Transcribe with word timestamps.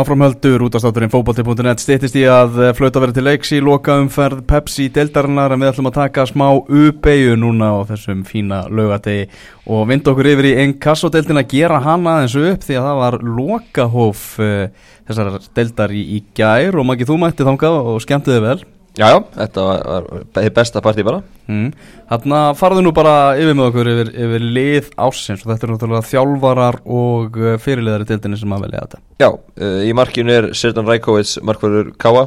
Áframhöldur 0.00 0.62
út 0.64 0.74
af 0.74 0.80
státurinn 0.80 1.10
fókbalti.net 1.12 1.82
stýttist 1.82 2.14
í 2.16 2.22
að 2.24 2.56
eh, 2.62 2.70
flauta 2.76 3.02
verið 3.02 3.18
til 3.18 3.24
leiks 3.26 3.50
í 3.52 3.58
loka 3.60 3.98
umferð 4.00 4.40
Pepsi 4.48 4.86
deildarinnar 4.94 5.52
en 5.52 5.60
við 5.60 5.70
ætlum 5.74 5.90
að 5.90 5.98
taka 5.98 6.24
smá 6.30 6.46
U-beigju 6.56 7.36
núna 7.36 7.68
á 7.76 7.78
þessum 7.90 8.22
fína 8.24 8.62
laugategi 8.72 9.28
og 9.68 9.84
vind 9.90 10.08
okkur 10.08 10.30
yfir 10.32 10.48
í 10.48 10.56
einn 10.62 10.74
kassodeildin 10.80 11.42
að 11.42 11.52
gera 11.52 11.82
hana 11.84 12.16
eins 12.22 12.38
og 12.38 12.48
upp 12.54 12.64
því 12.64 12.80
að 12.80 12.88
það 12.88 13.00
var 13.02 13.18
lokahóf 13.40 14.26
uh, 14.40 14.90
þessar 15.10 15.32
deildar 15.60 15.92
í, 15.92 16.04
í 16.16 16.22
gær 16.38 16.80
og 16.80 16.94
ekki 16.96 17.10
þú 17.10 17.20
mætti 17.20 17.48
þangað 17.50 17.80
og 17.92 18.04
skemmtiði 18.06 18.44
vel 18.46 18.58
Jájá, 18.98 19.20
þetta 19.36 19.64
var, 19.64 20.06
var 20.10 20.48
besta 20.56 20.80
partí 20.82 21.04
bara. 21.06 21.20
Mm. 21.46 21.68
Þannig 22.10 22.36
að 22.40 22.56
farðu 22.58 22.82
nú 22.82 22.92
bara 22.94 23.14
yfir 23.38 23.54
með 23.54 23.68
okkur 23.68 23.90
yfir, 23.92 24.10
yfir 24.24 24.46
lið 24.56 24.88
ásins 24.98 25.44
og 25.44 25.52
þetta 25.52 25.66
er 25.66 25.72
náttúrulega 25.74 26.08
þjálfarar 26.10 26.80
og 26.84 27.38
uh, 27.38 27.54
fyrirliðar 27.62 28.04
í 28.04 28.08
deildinni 28.10 28.40
sem 28.40 28.56
að 28.56 28.66
velja 28.66 28.82
þetta. 28.84 29.00
Já, 29.22 29.28
uh, 29.30 29.80
í 29.86 29.94
markinu 29.96 30.34
er 30.34 30.48
Sertan 30.58 30.90
Rækovits 30.90 31.36
markverður 31.46 31.92
Káa 32.02 32.26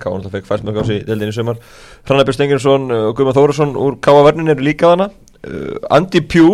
Káa 0.00 0.12
náttúrulega 0.12 0.34
fekk 0.36 0.50
fæst 0.50 0.66
með 0.66 0.76
gási 0.76 0.98
í 0.98 1.06
deildinni 1.08 1.32
sumar. 1.36 1.60
Hrannabjörn 2.04 2.36
Stenginsson 2.36 2.92
og 2.96 3.14
Guðmar 3.16 3.38
Þórusson 3.38 3.72
úr 3.80 3.96
Káa 4.04 4.26
vernin 4.28 4.52
eru 4.52 4.66
líka 4.66 4.92
þarna. 4.92 5.08
Uh, 5.40 5.80
Andi 5.96 6.20
Pjú 6.28 6.50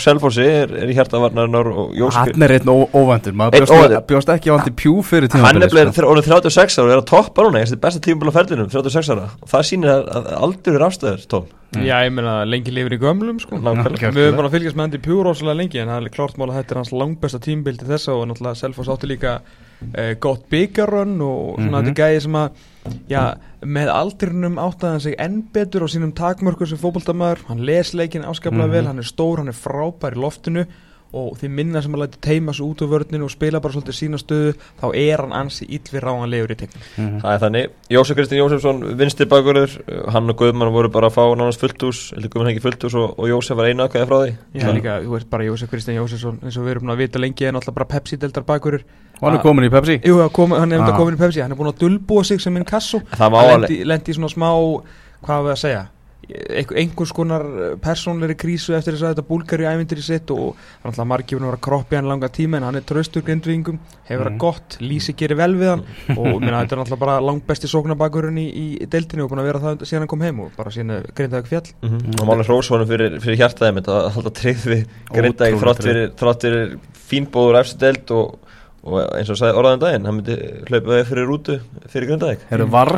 Selfossi 0.00 0.44
er, 0.46 0.70
er 0.82 0.90
í 0.90 0.94
hjartavarnarinnar 0.96 1.68
Hann 2.16 2.44
er 2.46 2.54
einn 2.56 2.70
óvandur 2.70 3.34
maður 3.36 3.66
bjóst, 3.66 3.96
bjóst 4.08 4.32
ekki 4.34 4.52
á 4.52 4.56
hann 4.56 4.66
til 4.68 4.74
pjú 4.78 4.94
fyrir 5.06 5.32
tíma 5.32 5.50
Hann 5.50 5.64
er 5.64 5.72
bleið 5.72 5.98
orðið 6.00 6.28
36 6.30 6.78
ára 6.78 6.86
og 6.86 6.92
er 6.94 7.02
að 7.02 7.08
toppa 7.10 7.46
núna 7.46 7.62
þetta 7.62 7.76
er 7.76 7.82
besta 7.86 8.04
tímaböla 8.06 8.34
ferðinum, 8.36 8.70
36 8.72 9.10
ára. 9.12 9.26
Og 9.42 9.50
það 9.52 9.66
sýnir 9.70 9.92
að 9.92 10.30
aldur 10.38 10.78
er 10.78 10.86
afstæður 10.88 11.26
tóm 11.34 11.50
mm. 11.50 11.82
Já, 11.88 11.96
ég 12.06 12.14
meina 12.16 12.36
lengi 12.48 12.74
lifir 12.74 12.96
í 12.96 13.00
gömlum 13.02 13.42
sko. 13.42 13.58
Við 13.58 14.22
höfum 14.22 14.40
bara 14.40 14.52
fylgjast 14.52 14.78
með 14.78 14.86
hann 14.86 14.94
til 14.96 15.02
pjú 15.08 15.20
rosalega 15.26 15.60
lengi 15.60 15.82
en 15.82 15.92
það 15.92 16.08
er 16.08 16.16
klart 16.16 16.40
mál 16.40 16.48
að 16.50 16.56
þetta 16.60 16.74
er 16.74 16.82
hans 16.82 16.94
langbæsta 16.96 17.42
tímbildi 17.42 17.90
þessa 17.90 18.16
og 18.16 18.26
náttúrulega 18.30 18.60
Selfoss 18.62 18.92
átti 18.92 19.10
líka 19.10 19.38
eh, 19.94 20.14
gott 20.20 20.46
byggarönn 20.50 21.20
og 21.20 21.56
svona 21.56 21.68
mm 21.68 21.74
-hmm. 21.74 21.88
þetta 21.88 22.02
gæði 22.02 22.20
sem 22.20 22.34
að 22.34 22.50
já, 23.08 23.34
með 23.62 23.88
aldrinum 23.88 24.58
áttaði 24.58 24.90
hann 24.90 25.00
sig 25.00 25.14
enn 25.18 25.42
betur 25.52 25.84
á 25.86 25.88
sínum 25.88 26.12
takmörku 26.12 26.66
sem 26.66 26.78
fókbaltamæður, 26.78 27.38
hann 27.48 27.64
les 27.64 27.94
leikin 27.94 28.24
áskaplega 28.24 28.66
mm 28.66 28.70
-hmm. 28.70 28.72
vel, 28.72 28.86
hann 28.86 28.98
er 28.98 29.04
stór, 29.04 29.38
hann 29.38 29.48
er 29.48 29.54
frábær 29.54 30.16
í 30.16 30.20
loftinu 30.20 30.66
og 31.12 31.36
því 31.36 31.48
minna 31.52 31.82
sem 31.84 31.92
að 31.92 32.06
læti 32.06 32.20
teima 32.24 32.54
svo 32.56 32.70
út 32.72 32.80
á 32.80 32.86
vörninu 32.88 33.26
og 33.26 33.32
spila 33.32 33.60
bara 33.60 33.74
svolítið 33.74 33.96
sína 33.98 34.20
stöðu 34.20 34.54
þá 34.80 34.86
er 34.96 35.20
hann 35.20 35.34
ansi 35.36 35.66
íll 35.68 35.84
við 35.92 36.04
ráðanlegur 36.06 36.54
í 36.54 36.56
tekník 36.62 36.86
mm 36.96 37.08
-hmm. 37.08 37.20
Það 37.20 37.34
er 37.34 37.42
þannig, 37.42 37.66
Jósef 37.90 38.16
Kristinn 38.16 38.40
Jósefsson 38.40 38.80
vinstir 38.96 39.28
bakurður, 39.28 39.76
hann 40.08 40.30
og 40.30 40.36
Guðmann 40.36 40.72
voru 40.72 40.88
bara 40.88 41.06
að 41.06 41.16
fá 41.16 41.24
nánast 41.36 41.60
fulltús, 41.60 42.12
eller 42.16 42.28
Guðmann 42.28 42.52
ekki 42.52 42.64
fulltús 42.64 42.94
og, 42.94 43.18
og 43.18 43.28
Jósef 43.28 43.56
var 43.56 43.68
einu 43.68 43.84
aðkvæði 43.84 44.06
frá 44.08 44.18
því. 44.24 44.34
Já, 44.54 44.72
líka, 44.72 45.00
þú 45.04 45.12
veist 45.12 45.30
bara 45.30 45.44
Jósef 45.44 45.70
Kristinn 45.70 45.96
Jósefsson 46.00 46.38
eins 46.42 46.56
og 46.56 46.64
við 46.64 46.70
erum 46.70 46.90
að 46.90 46.96
vita 46.96 47.18
lengi 47.18 47.46
en 47.46 47.54
alltaf 47.54 47.74
bara 47.74 47.84
Pepsi-deltar 47.92 48.44
bakurður. 48.44 48.84
Og 49.20 49.28
hann 49.28 49.38
er 49.38 49.42
komin 49.42 49.68
í 49.68 49.70
Pepsi? 49.70 50.00
Jú, 50.04 50.28
kom, 50.32 50.50
hann 50.50 50.72
er 50.72 50.80
ah. 50.80 50.96
komin 50.96 51.14
í 51.14 51.18
Pepsi, 51.18 51.40
hann 51.40 51.52
er 51.52 51.56
búin 51.56 51.68
að 51.68 51.78
dulbúa 51.84 52.24
sig 52.24 52.40
sem 52.40 52.52
minn 52.52 52.64
kassu 52.64 53.02
Hann 53.18 53.66
lendi 53.68 54.10
í 54.10 54.14
svona 54.14 54.28
smá, 54.32 54.48
hvað 55.22 55.44
við 55.44 55.52
að 55.52 55.60
segja 55.60 55.84
einhvers 56.22 57.12
konar 57.14 57.42
persónleiri 57.82 58.36
krísu 58.38 58.76
eftir 58.76 58.94
þess 58.94 59.06
að 59.08 59.14
þetta 59.14 59.24
búlgar 59.26 59.62
í 59.62 59.66
ævindir 59.66 59.98
í 59.98 60.04
sitt 60.06 60.30
og 60.30 60.52
hann 60.54 60.86
er 60.86 60.90
alltaf 60.92 61.08
margifin 61.10 61.44
að 61.44 61.50
vera 61.50 61.62
kroppi 61.66 61.98
hann 61.98 62.08
langa 62.08 62.30
tíma 62.32 62.60
en 62.60 62.66
hann 62.68 62.78
er 62.78 62.86
tröstur 62.86 63.24
grindvingum, 63.26 63.80
hefur 64.06 64.22
verið 64.22 64.36
mm. 64.36 64.38
gott 64.44 64.76
Lísi 64.82 65.16
gerir 65.18 65.40
vel 65.40 65.56
við 65.58 65.72
hann 65.72 65.82
og 66.20 66.38
minna, 66.38 66.62
þetta 66.62 66.76
er 66.76 66.84
alltaf 66.84 67.02
bara 67.02 67.18
langt 67.24 67.46
besti 67.48 67.70
sóknabakurinn 67.70 68.38
í, 68.38 68.46
í 68.52 68.86
deiltinu 68.86 69.26
og 69.26 69.32
búin 69.32 69.42
að 69.42 69.50
vera 69.50 69.64
það 69.66 69.84
síðan 69.88 70.04
hann 70.04 70.12
kom 70.14 70.24
heim 70.28 70.40
og 70.46 70.54
bara 70.56 70.74
síðan 70.74 71.10
grindaði 71.10 71.50
fjall 71.50 71.66
mm 71.74 71.90
-hmm. 71.96 72.22
og 72.22 72.30
máli 72.30 72.46
hrósvonum 72.46 72.90
fyrir, 72.92 73.18
fyrir 73.24 73.42
hjartaðið 73.42 73.76
mitt 73.80 73.90
að 73.90 74.08
alltaf 74.12 74.38
treyð 74.38 74.66
við 74.70 74.86
grindaði 75.10 75.60
þrátt 76.22 76.46
fyrir 76.46 76.78
fínbóður 77.10 77.60
eftir 77.64 77.82
deilt 77.82 78.14
og 78.14 78.38
og 78.82 78.98
eins 79.14 79.28
og 79.30 79.36
sagði 79.38 79.58
orðaðan 79.60 79.82
daginn 79.82 80.06
hann 80.08 80.16
myndi 80.16 80.36
hlaupa 80.66 80.88
veg 80.90 81.04
fyrir 81.06 81.28
rútu 81.30 81.58
fyrir 81.92 82.08
Grindavík 82.10 82.40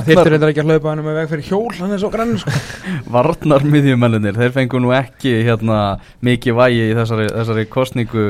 Þittur 0.06 0.30
reyndar 0.32 0.52
ekki 0.52 0.62
að 0.62 0.70
hlaupa 0.70 0.88
hann 0.88 1.02
með 1.04 1.18
veg 1.18 1.32
fyrir 1.34 1.48
hjól 1.50 1.74
hann 1.76 1.92
er 1.92 2.00
svo 2.00 2.08
grann 2.14 2.32
sko. 2.41 2.54
Varnar 3.14 3.66
miðjumennir, 3.68 4.38
þeir 4.38 4.54
fengu 4.54 4.81
nú 4.81 4.94
ekki 4.97 5.34
hérna, 5.44 5.81
mikið 6.25 6.56
vægi 6.56 6.86
í 6.86 6.94
þessari, 6.97 7.26
þessari 7.34 7.66
kostningu 7.75 8.25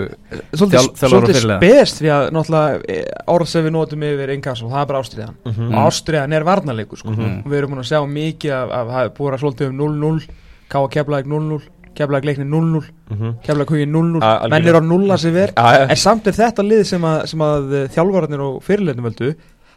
Svolítið 0.50 1.38
spest 1.44 2.02
við 2.02 2.14
að 2.16 2.26
náttúrulega 2.34 3.22
orð 3.36 3.52
sem 3.52 3.68
við 3.68 3.76
nótum 3.76 4.06
yfir 4.10 4.34
einn 4.34 4.42
kass 4.42 4.64
og 4.66 4.74
það 4.74 4.82
er 4.82 4.90
bara 4.90 5.04
ástriðan 5.04 5.36
mm 5.36 5.54
-hmm. 5.54 5.78
ástriðan 5.84 6.34
er 6.34 6.48
varnarleiku 6.50 6.98
sko. 6.98 7.10
mm 7.10 7.16
-hmm. 7.16 7.38
við 7.46 7.58
erum 7.58 7.70
búin 7.70 7.84
að 7.84 7.90
sjá 7.92 8.00
mikið 8.02 8.52
af, 8.52 8.70
af, 8.70 8.88
af 8.88 9.14
búin 9.14 9.34
að 9.34 9.40
svolítið 9.44 9.70
um 9.70 9.78
0-0 9.78 10.26
ká 10.66 10.78
að 10.82 10.90
keflaðið 10.90 11.30
0-0 11.30 11.62
keflaði 11.96 12.30
leikni 12.30 12.46
0-0 12.48 12.82
mm 12.82 13.16
-hmm. 13.16 13.32
keflaði 13.46 13.70
kugið 13.70 13.90
0-0 13.94 14.52
menn 14.52 14.68
er 14.68 14.78
á 14.78 14.82
0 14.84 15.00
að 15.14 15.22
sér 15.24 15.34
verð 15.38 15.64
en 15.88 15.96
samt 16.00 16.26
er 16.26 16.38
þetta 16.38 16.66
lið 16.66 16.84
sem 16.92 17.04
að, 17.10 17.26
sem 17.32 17.40
að 17.40 17.74
eh, 17.74 17.88
þjálfvararnir 17.94 18.44
og 18.44 18.62
fyrirleitnum 18.66 19.08
völdu 19.10 19.34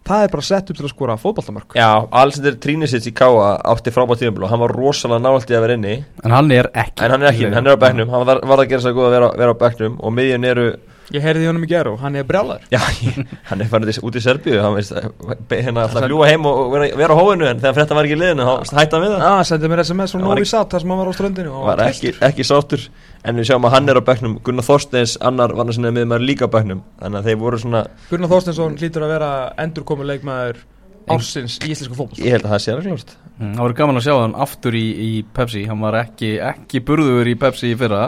það 0.07 0.23
er 0.23 0.33
bara 0.33 0.45
sett 0.45 0.69
upp 0.71 0.77
til 0.79 0.85
að 0.85 0.93
skora 0.93 1.17
fótballtamörk 1.19 1.75
Já, 1.77 1.89
Alessandir 2.11 2.57
Trínisits 2.63 3.07
í 3.09 3.13
Káa 3.15 3.55
átti 3.73 3.93
frábært 3.93 4.21
tímafél 4.23 4.45
og 4.47 4.51
hann 4.53 4.63
var 4.63 4.75
rosalega 4.75 5.23
nált 5.23 5.51
í 5.51 5.57
að 5.57 5.65
vera 5.65 5.77
inni. 5.77 5.95
En 6.23 6.35
hann 6.35 6.51
er 6.55 6.69
ekki. 6.73 7.03
En 7.03 7.11
hann 7.11 7.25
er 7.25 7.31
ekki, 7.33 7.49
hann 7.53 7.67
er 7.67 7.75
á 7.75 7.83
begnum 7.83 8.13
hann 8.13 8.27
var, 8.29 8.41
var 8.47 8.63
að 8.63 8.69
gera 8.71 8.85
svo 8.85 8.93
góð 8.95 9.09
að 9.09 9.15
vera, 9.17 9.31
vera 9.41 9.55
á 9.57 9.61
begnum 9.63 9.97
og 9.99 10.15
miðjun 10.15 10.47
eru 10.47 10.67
Ég 11.15 11.23
heyrði 11.23 11.47
honum 11.47 11.63
í 11.63 11.69
gerð 11.71 11.93
og 11.93 12.01
hann 12.03 12.17
er 12.19 12.25
brjálar 12.27 12.63
Já, 12.73 12.81
ég, 13.05 13.19
hann 13.47 13.63
er 13.63 13.69
farin 13.71 13.87
út 13.87 14.17
í 14.19 14.23
Serbíu 14.23 14.59
hann 14.59 14.75
veist, 14.75 14.91
hérna 15.53 15.85
alltaf 15.85 16.03
að 16.03 16.11
ljúa 16.11 16.27
heim 16.27 16.47
og 16.49 16.59
vera, 16.73 16.89
vera 16.99 17.15
á 17.15 17.19
hóinu 17.21 17.47
en 17.47 17.61
þegar 17.63 17.77
þetta 17.79 17.97
var 17.97 18.09
ekki 18.09 18.17
í 18.17 18.21
liðinu 18.21 18.47
þá 18.47 18.75
hætti 18.81 18.97
hann 18.97 19.05
við 19.05 19.13
það. 19.13 19.23
Já, 19.23 19.47
sendið 19.51 19.71
mér 19.73 19.83
SMS 19.85 20.15
og 20.17 20.25
Nóvi 20.25 20.47
satt 20.51 20.75
þar 20.75 20.83
sem 20.83 20.93
hann 20.93 21.01
var 21.01 21.11
á 21.11 21.13
ströndinu 21.15 21.63
Var 21.67 21.83
ekki, 21.87 22.13
ekki 22.27 22.47
sátur 22.47 22.87
en 23.23 23.39
við 23.39 23.49
sjáum 23.51 23.67
að 23.69 23.77
hann 23.77 23.91
er 23.93 24.01
á 24.01 24.03
begnum 24.11 24.39
Gunnar 24.43 24.67
Þorsteins, 24.67 25.17
annar 25.23 25.55
var 25.55 25.71
hann 25.71 25.91
með 25.95 26.09
maður 26.11 26.27
líka 26.27 26.51
á 26.51 26.55
begnum 26.57 26.83
þannig 26.99 27.21
að 27.21 27.29
þeir 27.31 27.39
voru 27.45 27.61
svona 27.63 27.85
Gunnar 28.11 28.33
Þorsteinsson 28.35 28.75
hlýtur 28.81 29.07
að 29.07 29.15
vera 29.15 29.31
endurkomu 29.63 30.07
leikmaður 30.11 30.59
ársins 31.07 31.57
í 31.63 31.71
íslensku 31.71 31.95
fólk 31.97 32.19
Ég 32.19 32.35
held 32.35 32.47
að 32.47 32.53
það 32.53 32.63
sé 32.63 32.75
ræðilegt 32.75 33.13
mm, 33.39 33.51
Það 33.55 33.61
voru 33.63 33.77
gaman 33.79 33.99
að 33.99 34.05
sjá 34.07 34.15
hann 34.19 34.35
aftur 34.43 34.77
í, 34.77 34.85
í 35.07 35.11
Pepsi. 35.35 35.63
Hann 35.69 35.83
var 35.83 35.97
ekki, 36.01 36.31
ekki 36.43 36.81
burður 36.87 37.29
í 37.31 37.35
Pepsi 37.39 37.71
í 37.71 37.77
fyrra 37.79 38.01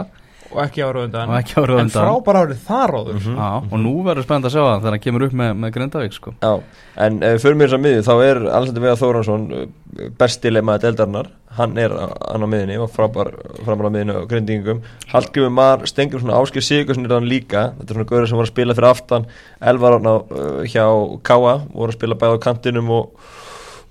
og 0.50 0.60
ekki 0.64 0.82
ára 0.82 1.04
undan 1.06 1.30
en 1.30 1.92
frábær 1.92 2.38
árið 2.42 2.62
þar 2.66 2.92
áður. 2.96 3.16
Mm 3.16 3.20
-hmm. 3.24 3.36
Já, 3.38 3.72
og 3.72 3.78
nú 3.78 3.92
verður 4.04 4.26
spennt 4.26 4.44
að 4.44 4.54
sjá 4.54 4.62
það 4.62 4.80
þegar 4.80 4.94
hann 4.96 5.04
kemur 5.04 5.24
upp 5.26 5.32
með, 5.32 5.50
með 5.56 5.72
Grindavík 5.74 6.12
sko. 6.12 6.32
Já, 6.42 6.60
en 6.96 7.22
uh, 7.22 7.36
fyrir 7.38 7.56
mér 7.56 7.70
sem 7.70 7.82
miður 7.82 8.08
þá 8.08 8.14
er 8.24 8.36
Alexander 8.50 8.82
Vega 8.82 8.96
Þóransson 8.96 9.44
eh, 9.52 10.10
bestileg 10.18 10.64
maður 10.64 10.82
deldarnar 10.82 11.30
hann 11.50 11.78
er 11.78 11.90
hann 11.90 12.44
á 12.46 12.48
miðinni 12.50 12.78
og 12.78 12.90
frábær 12.90 13.32
framar 13.64 13.90
á 13.90 13.94
miðinni 13.94 14.14
og 14.14 14.28
grindingum 14.30 14.82
Hallgrimur 15.10 15.50
Mar 15.50 15.86
stengur 15.86 16.20
svona 16.20 16.38
áskil 16.38 16.62
sigur 16.62 16.94
sem 16.94 17.04
er 17.04 17.14
hann 17.14 17.28
líka. 17.28 17.74
Þetta 17.78 17.90
er 17.90 17.94
svona 17.98 18.10
gaurið 18.10 18.28
sem 18.28 18.38
voru 18.38 18.46
að 18.46 18.54
spila 18.54 18.74
fyrir 18.74 18.90
aftan. 18.90 19.26
Elvar 19.60 19.98
uh, 20.00 20.62
hjá 20.66 20.86
Káa 21.22 21.54
voru 21.72 21.90
að 21.90 21.98
spila 21.98 22.14
bæða 22.14 22.38
á 22.38 22.44
kantinum 22.46 22.90
og, 22.90 23.10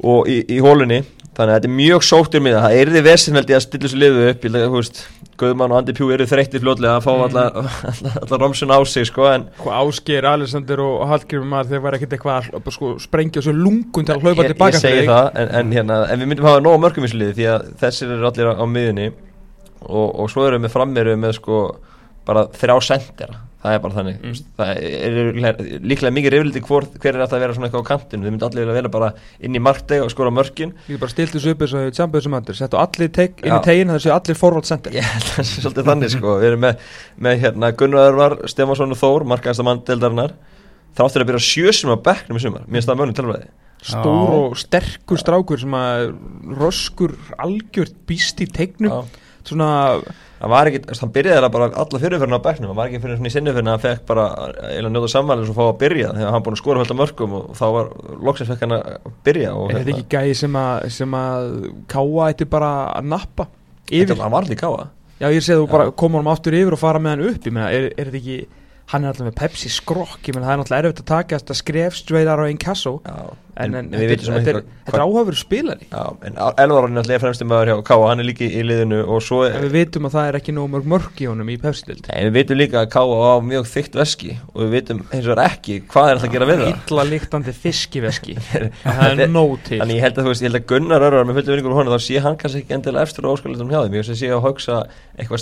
og 0.04 0.28
í, 0.28 0.44
í 0.48 0.60
hólunni 0.60 1.04
þannig 1.40 1.54
að 1.54 1.56
þetta 1.56 1.72
er 1.72 1.78
mjög 1.80 2.06
sóttur 2.06 2.44
miða. 2.44 2.66
Það 2.68 2.82
er 2.82 2.94
því 2.94 3.04
vesinveldi 3.08 3.56
að 3.56 3.66
stilla 3.66 3.92
svo 3.92 4.02
liðu 4.04 4.28
upp. 4.30 4.46
Ég 4.46 4.54
lega, 4.54 4.70
þú 4.70 4.82
veist 4.82 5.02
Guðmann 5.40 5.72
og 5.72 5.80
Andi 5.80 5.96
Pjú 5.96 6.10
eru 6.14 6.28
þreytti 6.28 6.60
fljóðlega 6.60 6.98
að 6.98 7.06
fá 7.06 7.12
mm. 7.14 7.24
alla, 7.30 8.40
romsun 8.42 8.74
á 8.76 8.80
sig 8.90 9.08
sko 9.08 9.28
en 9.32 9.48
Ásker, 9.64 10.28
Alessandir 10.28 10.82
og 10.84 11.06
Hallgrimur 11.10 11.48
maður 11.54 11.74
þeir 11.74 11.84
var 11.86 11.98
ekkert 11.98 12.16
eitthvað 12.18 12.50
að 12.60 12.72
sko, 12.76 12.92
sprengja 13.02 13.44
svo 13.46 13.54
lungun 13.56 14.08
til 14.08 14.18
að 14.18 14.26
hlaupa 14.26 14.48
tilbaka 14.48 14.76
ég 14.76 14.84
segi 14.84 15.06
það 15.08 15.30
en, 15.42 15.52
en, 15.62 15.76
hérna, 15.78 16.00
en 16.12 16.24
við 16.24 16.32
myndum 16.32 16.50
hafa 16.50 16.64
nógu 16.66 16.82
mörgum 16.84 17.08
í 17.08 17.12
slið 17.14 17.36
því 17.38 17.50
að 17.54 17.68
þessir 17.84 18.16
eru 18.18 18.30
allir 18.32 18.52
á, 18.52 18.54
á 18.60 18.66
miðunni 18.68 19.08
og, 19.88 20.08
og 20.08 20.32
svo 20.34 20.48
eru 20.48 20.60
við 20.60 20.66
með 20.66 20.76
frammeru 20.76 21.16
með 21.24 21.38
sko 21.40 21.62
bara 22.28 22.48
þrjá 22.60 22.76
sendera 22.90 23.44
það 23.60 23.76
er 23.76 23.82
bara 23.84 23.96
þannig. 23.98 24.20
Mm. 24.24 24.36
það 24.60 24.70
er 24.88 25.80
líklega 25.92 26.16
mikið 26.16 26.34
reyfliti 26.36 26.62
hver, 26.64 26.88
hver 26.96 27.12
er 27.12 27.24
þetta 27.24 27.38
að 27.38 27.44
vera 27.44 27.56
svona 27.58 27.68
eitthvað 27.68 27.84
á 27.84 27.90
kantinu 27.90 28.26
þau 28.26 28.34
myndi 28.34 28.48
allir 28.48 28.72
að 28.72 28.78
vera 28.80 28.92
bara 28.94 29.10
inn 29.44 29.58
í 29.58 29.62
markteg 29.64 30.04
og 30.04 30.14
skora 30.14 30.32
mörkin. 30.34 30.76
Ég 30.88 30.96
er 30.96 31.02
bara 31.04 31.14
stilt 31.14 31.36
þessu 31.36 31.54
upp 31.54 31.66
eins 31.66 31.76
og 31.76 31.98
tjambuð 31.98 32.26
sem 32.26 32.38
andur 32.40 32.60
settu 32.60 32.80
allir 32.80 33.12
teik, 33.20 33.44
inn 33.44 33.56
í 33.58 33.64
tegin 33.66 33.92
það 33.92 34.04
séu 34.06 34.16
allir 34.16 34.40
forvald 34.40 34.70
sendir 34.70 34.96
Ég 34.96 35.10
held 35.10 35.28
að 35.28 35.34
það 35.40 35.50
sé 35.50 35.66
svolítið 35.66 35.90
þannig 35.92 36.14
sko. 36.16 36.36
Við 36.40 36.52
erum 36.52 36.64
með, 36.68 36.86
með 37.28 37.42
hérna 37.44 37.72
Gunnar 37.82 38.38
Stefansson 38.48 38.96
og 38.96 39.02
Þór, 39.02 39.28
markaðasta 39.34 39.68
mann 39.68 39.84
deildarinnar 39.88 40.38
þáttur 41.00 41.26
að 41.26 41.34
byrja 41.34 41.48
sjösum 41.50 41.96
á 41.96 41.98
bekknum 42.08 42.40
í 42.40 42.44
sumar. 42.44 42.64
Mér 42.68 42.80
finnst 42.80 42.92
það 42.92 43.02
mönum 43.04 43.20
tilvæði 43.20 43.52
Stór 43.80 44.34
og 44.36 44.58
sterkur 44.60 45.20
strákur 45.22 45.62
sem 45.62 45.76
að 45.78 46.10
röskur 46.60 47.14
algjört 47.40 47.96
býst 48.10 48.42
í 48.44 48.48
teiknum 48.52 49.06
svona 49.48 49.70
hann 50.40 50.52
var 50.54 50.70
ekki, 50.70 50.82
hann 51.02 51.14
byrjaði 51.16 51.50
bara 51.54 51.68
alla 51.84 52.02
fyrirferðina 52.04 52.40
á 52.40 52.46
bæknum, 52.46 52.70
hann 52.72 52.80
var 52.80 52.90
ekki 52.90 53.02
fyrir 53.04 53.20
svona 53.20 53.32
í 53.32 53.34
sinnuferðina 53.34 53.74
hann 53.76 53.84
fekk 53.84 54.06
bara 54.08 54.28
eða 54.70 54.92
njóta 54.94 55.10
samvælis 55.12 55.52
og 55.52 55.58
fá 55.58 55.64
að 55.66 55.80
byrja 55.82 56.14
þegar 56.16 56.36
hann 56.36 56.46
búin 56.46 56.56
að 56.56 56.62
skora 56.62 56.84
hölda 56.84 56.98
mörgum 57.00 57.36
og 57.40 57.50
þá 57.60 57.66
var 57.76 57.90
loksins 58.30 58.52
fekk 58.54 58.64
hann 58.66 58.78
að 58.78 59.10
byrja 59.28 59.56
Er 59.66 59.82
þetta 59.82 59.96
ekki 59.96 60.08
gæði 60.16 60.38
sem 60.44 60.56
að, 60.62 60.88
sem 60.96 61.18
að 61.20 61.50
káa 61.92 62.30
eitthvað 62.30 62.54
bara 62.56 62.72
að 62.94 63.12
nappa 63.16 63.50
yfir? 63.90 64.14
Þetta 64.14 64.20
var 64.24 64.40
alveg 64.40 64.64
káa 64.64 64.88
Já 65.20 65.28
ég 65.36 65.44
sé 65.44 65.60
þú 65.60 65.68
bara 65.68 65.90
koma 65.92 66.22
hann 66.22 66.32
aftur 66.32 66.56
yfir 66.56 66.78
og 66.78 66.80
fara 66.80 67.04
með 67.04 67.18
hann 67.18 67.26
upp, 67.34 67.48
ég 67.50 67.56
meina, 67.56 67.72
er, 67.76 67.90
er 67.92 68.08
þetta 68.08 68.22
ekki 68.22 68.38
hann 68.90 69.06
er 69.06 69.12
alltaf 69.12 69.28
með 69.28 69.38
Pepsi 69.38 69.70
skrokk 69.70 70.26
ég 70.26 70.36
menn 70.36 70.46
það 70.48 70.56
er 70.56 70.64
alltaf 70.64 70.80
erfitt 70.80 71.04
að 71.04 71.10
taka 71.12 71.40
þetta 71.42 71.56
skref 71.60 71.98
straight 72.00 72.30
out 72.30 72.42
of 72.42 72.50
incasso 72.50 72.96
en, 73.60 73.76
þetta 73.92 74.54
er 74.56 75.02
áhafur 75.04 75.36
spilari. 75.36 75.86
Já, 75.92 76.04
en 76.26 76.38
Elvar 76.64 76.88
er 76.88 76.94
náttúrulega 76.96 77.22
fremstum 77.26 77.50
maður 77.52 77.70
hjá 77.74 77.78
Káa, 77.90 78.06
hann 78.08 78.24
er 78.24 78.28
líki 78.30 78.48
í 78.48 78.64
liðinu 78.64 79.00
og 79.04 79.20
svo 79.26 79.40
En 79.50 79.62
við 79.66 79.74
vitum 79.76 80.08
að 80.08 80.14
það 80.16 80.26
er 80.30 80.36
ekki 80.40 80.52
nóg 80.56 80.68
mörg 80.74 80.86
mörg 80.94 81.16
í 81.20 81.28
honum 81.30 81.50
í 81.52 81.58
Pepsi-dild 81.62 82.06
En 82.16 82.30
við 82.30 82.34
vitum 82.40 82.58
líka 82.62 82.78
að 82.82 82.92
Káa 82.96 83.18
á 83.36 83.44
mjög 83.44 83.64
þygt 83.74 83.94
veski 84.00 84.32
og 84.54 84.60
við 84.64 84.70
vitum 84.78 85.00
eins 85.12 85.28
og 85.28 85.44
ekki 85.44 85.76
hvað 85.92 86.06
er 86.14 86.16
það 86.24 86.28
að 86.30 86.34
gera 86.38 86.50
við 86.50 86.58
það. 86.64 86.72
Ítla 86.74 87.04
líktandi 87.10 87.54
fiskiveski. 87.60 88.34
Það 88.86 89.24
er 89.26 89.30
nóg 89.32 89.54
til. 89.68 89.80
Þannig 89.84 89.98
ég 90.00 90.04
held 90.08 90.18
að 90.18 90.30
veist, 90.30 90.44
ég 90.44 90.50
held 90.50 90.60
að 90.60 90.68
Gunnar 90.72 91.06
Örvar 91.10 91.26
með 91.28 91.36
vinningur 91.44 91.76
hún 91.78 91.92
þá 91.92 92.00
sé 92.04 92.16
hann 92.24 92.38
kannski 92.40 92.64
ekki 92.64 92.76
endilega 92.78 93.06
eftir 93.06 93.30
áskalitum 93.30 93.72
hjá 93.72 93.80
þeim. 93.84 93.98
Ég 94.00 94.04
sé 94.10 94.28
að 94.34 94.46
hugsa 94.46 94.76
eitthvað 95.20 95.40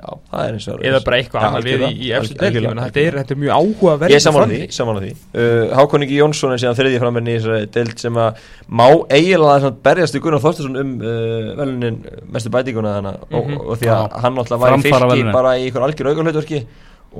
Já, 0.00 0.12
það 0.30 0.42
er 0.46 0.54
eins 0.56 0.66
og 0.70 0.84
Eða 0.88 0.98
bara 1.04 1.16
eitthvað 1.20 1.46
annað 1.46 1.66
við 1.66 1.82
í, 1.84 1.88
í 2.06 2.10
eftir 2.16 2.36
delgi 2.40 2.60
þetta, 2.64 3.02
þetta 3.18 3.34
er 3.34 3.40
mjög 3.42 3.58
áhuga 3.58 3.94
verið 4.00 4.14
Ég 4.14 4.22
saman 4.24 4.44
á 4.44 4.48
því, 4.48 4.60
saman 4.72 4.96
á 4.96 5.00
því. 5.02 5.10
Uh, 5.34 5.64
Hákoningi 5.76 6.16
Jónsson 6.16 6.54
er 6.54 6.62
síðan 6.62 6.78
þriðið 6.78 7.02
framverðin 7.02 7.28
í 7.28 7.34
þessari 7.36 7.68
delt 7.74 8.04
sem 8.04 8.20
að 8.24 8.40
má 8.80 8.86
eiginlega 9.12 9.72
berjast 9.84 10.16
í 10.16 10.22
Gunnar 10.24 10.44
Þorstarsson 10.44 10.80
um 10.80 10.94
uh, 11.04 11.50
velunin 11.58 11.98
mestu 12.32 12.54
bætíkuna 12.54 12.94
þannig 12.96 13.18
mm 13.18 13.28
-hmm. 13.28 13.42
og, 13.42 13.50
mhm. 13.50 13.66
og 13.66 13.82
því 13.82 13.92
að 13.98 14.16
hann 14.24 14.40
alltaf 14.44 14.64
var 14.64 14.78
í 14.78 14.80
fylki 14.86 15.28
bara 15.36 15.54
í 15.58 15.68
ykkur 15.68 15.86
algjör 15.88 16.10
auðvitaðverki 16.14 16.64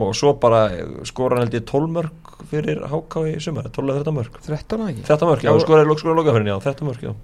og 0.01 0.17
svo 0.17 0.35
bara 0.41 0.65
skora 1.05 1.37
hann 1.37 1.49
held 1.49 1.61
ég 1.61 1.69
12 1.69 1.95
mörg 1.99 2.35
fyrir 2.49 2.81
Háká 2.89 3.27
í 3.29 3.37
sumar 3.43 3.69
12-13 3.69 4.17
mörg 4.17 4.41
13 4.47 4.89
ekki? 4.89 5.05
13 5.05 5.29
mörg, 5.29 5.45
já, 5.45 5.53
skora 5.61 5.85
lokaferðin, 5.85 6.53
já, 6.55 6.61
13 6.63 6.87
mörg, 6.87 7.03
já 7.03 7.15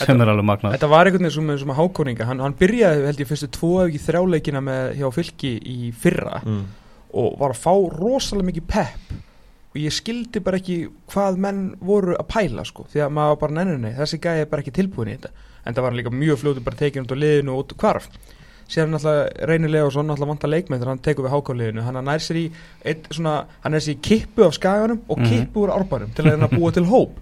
sem 0.00 0.22
er 0.22 0.32
alveg 0.32 0.46
magnað. 0.48 0.76
Þetta 0.76 0.90
var 0.90 1.08
einhvern 1.08 1.26
veginn 1.26 1.36
sem, 1.36 1.50
sem 1.62 1.72
að 1.74 1.80
hákóninga 1.80 2.28
hann, 2.28 2.42
hann 2.44 2.56
byrjaði 2.60 3.06
held 3.08 3.22
ég 3.22 3.30
fyrstu 3.30 3.50
tvo 3.56 3.72
eða 3.80 3.90
ekki 3.90 4.02
þrjáleikina 4.06 4.62
með 4.66 4.94
hjá 5.00 5.08
fylki 5.14 5.52
í 5.60 5.90
fyrra 6.02 6.40
mm. 6.40 6.64
og 7.22 7.38
var 7.40 7.54
að 7.54 7.62
fá 7.64 7.74
rosalega 7.96 8.50
mikið 8.50 8.66
pepp. 8.70 9.14
Og 9.70 9.78
ég 9.78 9.94
skildi 9.94 10.42
bara 10.42 10.58
ekki 10.58 10.80
hvað 11.12 11.38
menn 11.44 11.62
voru 11.86 12.16
að 12.18 12.26
pæla 12.32 12.66
sko 12.66 12.88
því 12.90 13.04
að 13.04 13.14
maður 13.20 13.40
bara 13.44 13.58
nennunni, 13.60 13.94
þessi 13.98 14.18
gæði 14.22 14.44
er 14.44 14.50
bara 14.50 14.64
ekki 14.64 14.74
tilbúin 14.80 15.12
í 15.12 15.16
þetta. 15.16 15.48
En 15.62 15.76
það 15.76 15.86
var 15.86 15.96
líka 15.98 16.12
mjög 16.14 16.42
fljótu 16.42 16.66
bara 16.66 16.80
tekið 16.80 17.04
út 17.04 17.14
á 17.14 17.22
liðinu 17.22 17.54
og 17.54 17.64
út 17.64 17.76
kvarf 17.78 18.10
síðan 18.70 18.94
náttúrulega 18.94 19.48
Reynir 19.50 19.72
Leosson 19.74 20.06
náttúrulega 20.06 20.30
vant 20.30 20.44
að 20.46 20.52
leikmæð 20.54 20.78
þegar 20.78 20.92
hann 20.92 21.02
tekur 21.06 21.26
við 21.26 21.34
hákáliðinu 21.34 21.86
hann 21.86 21.98
nær 22.06 22.22
sér 22.22 22.38
í, 22.38 22.44
eitt, 22.86 23.08
svona, 23.10 23.34
hann 23.64 23.76
er 23.76 23.84
sér 23.84 23.96
í 23.96 24.02
kippu 24.06 24.46
af 24.46 24.54
skaganum 24.56 25.00
og 25.08 25.18
mhm. 25.18 25.32
kippu 25.32 25.64
úr 25.64 25.74
árbærum 25.74 26.12
til 26.14 26.28
að 26.30 26.46
búa 26.54 26.70
til 26.74 26.86
hóp 26.90 27.18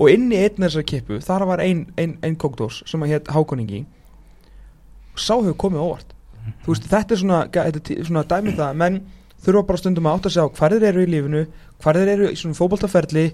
og 0.00 0.08
inn 0.08 0.30
í 0.32 0.40
einn 0.40 0.64
þessar 0.64 0.86
kippu 0.88 1.20
þar 1.24 1.46
var 1.50 1.62
einn 1.64 1.84
ein, 2.00 2.16
ein 2.24 2.38
kókdós 2.40 2.80
sem 2.88 3.02
að 3.04 3.14
hétt 3.14 3.30
Hákoningi 3.34 3.84
sá 5.20 5.36
hefur 5.36 5.58
komið 5.60 5.84
óvart. 5.84 6.12
Þú 6.64 6.72
veist 6.72 6.88
þetta 6.88 7.14
er 7.14 7.20
svona, 7.20 7.40
þetta 7.52 7.94
er 7.94 8.08
svona 8.08 8.26
dæmið 8.28 8.60
það 8.62 8.78
menn 8.80 9.00
þurfa 9.44 9.66
bara 9.68 9.80
stundum 9.80 10.08
að 10.08 10.18
átta 10.18 10.32
sig 10.32 10.44
á 10.44 10.48
hvað 10.48 10.76
þeir 10.76 10.86
eru 10.90 11.04
í 11.04 11.10
lífinu 11.14 11.46
hvað 11.82 12.00
þeir 12.00 12.12
eru 12.14 12.30
í 12.30 12.38
svona 12.40 12.56
fókbaltaferli 12.56 13.24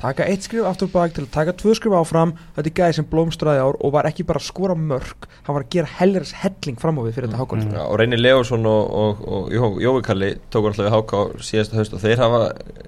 taka 0.00 0.26
eitt 0.26 0.42
skrif 0.46 0.66
aftur 0.66 0.88
bak 0.90 1.12
til 1.14 1.22
að 1.22 1.32
taka 1.36 1.54
tvö 1.54 1.74
skrif 1.76 1.94
áfram. 1.94 2.32
Þetta 2.56 2.70
er 2.70 2.76
gæði 2.80 2.96
sem 2.96 3.08
blómstræði 3.12 3.62
ár 3.62 3.76
og 3.78 3.92
var 3.94 4.08
ekki 4.08 4.26
bara 4.26 4.40
að 4.40 4.48
skora 4.48 4.74
mörg 4.74 5.28
hann 5.44 5.54
var 5.54 5.66
að 5.66 5.74
gera 5.76 5.92
hellers 6.00 6.32
helling 6.40 6.80
fram 6.80 6.98
á 6.98 7.02
við 7.04 7.18
fyrir 7.18 7.30
þetta 7.30 7.42
Hákoningi 7.44 7.76
ja, 7.76 7.84
og 7.84 8.00
Reynir 8.00 8.22
Leosson 8.22 8.66
og, 8.66 8.94
og, 9.04 9.24
og 9.28 9.82
Jói 9.84 10.00
Kalli 10.06 10.32
tókur 10.48 10.72
alltaf 10.72 10.88
við 10.88 10.96
Háká 10.96 11.44
síðasta 11.50 11.78
haust 11.78 11.94
og 11.94 12.02
þeir 12.02 12.24
hafa 12.24 12.40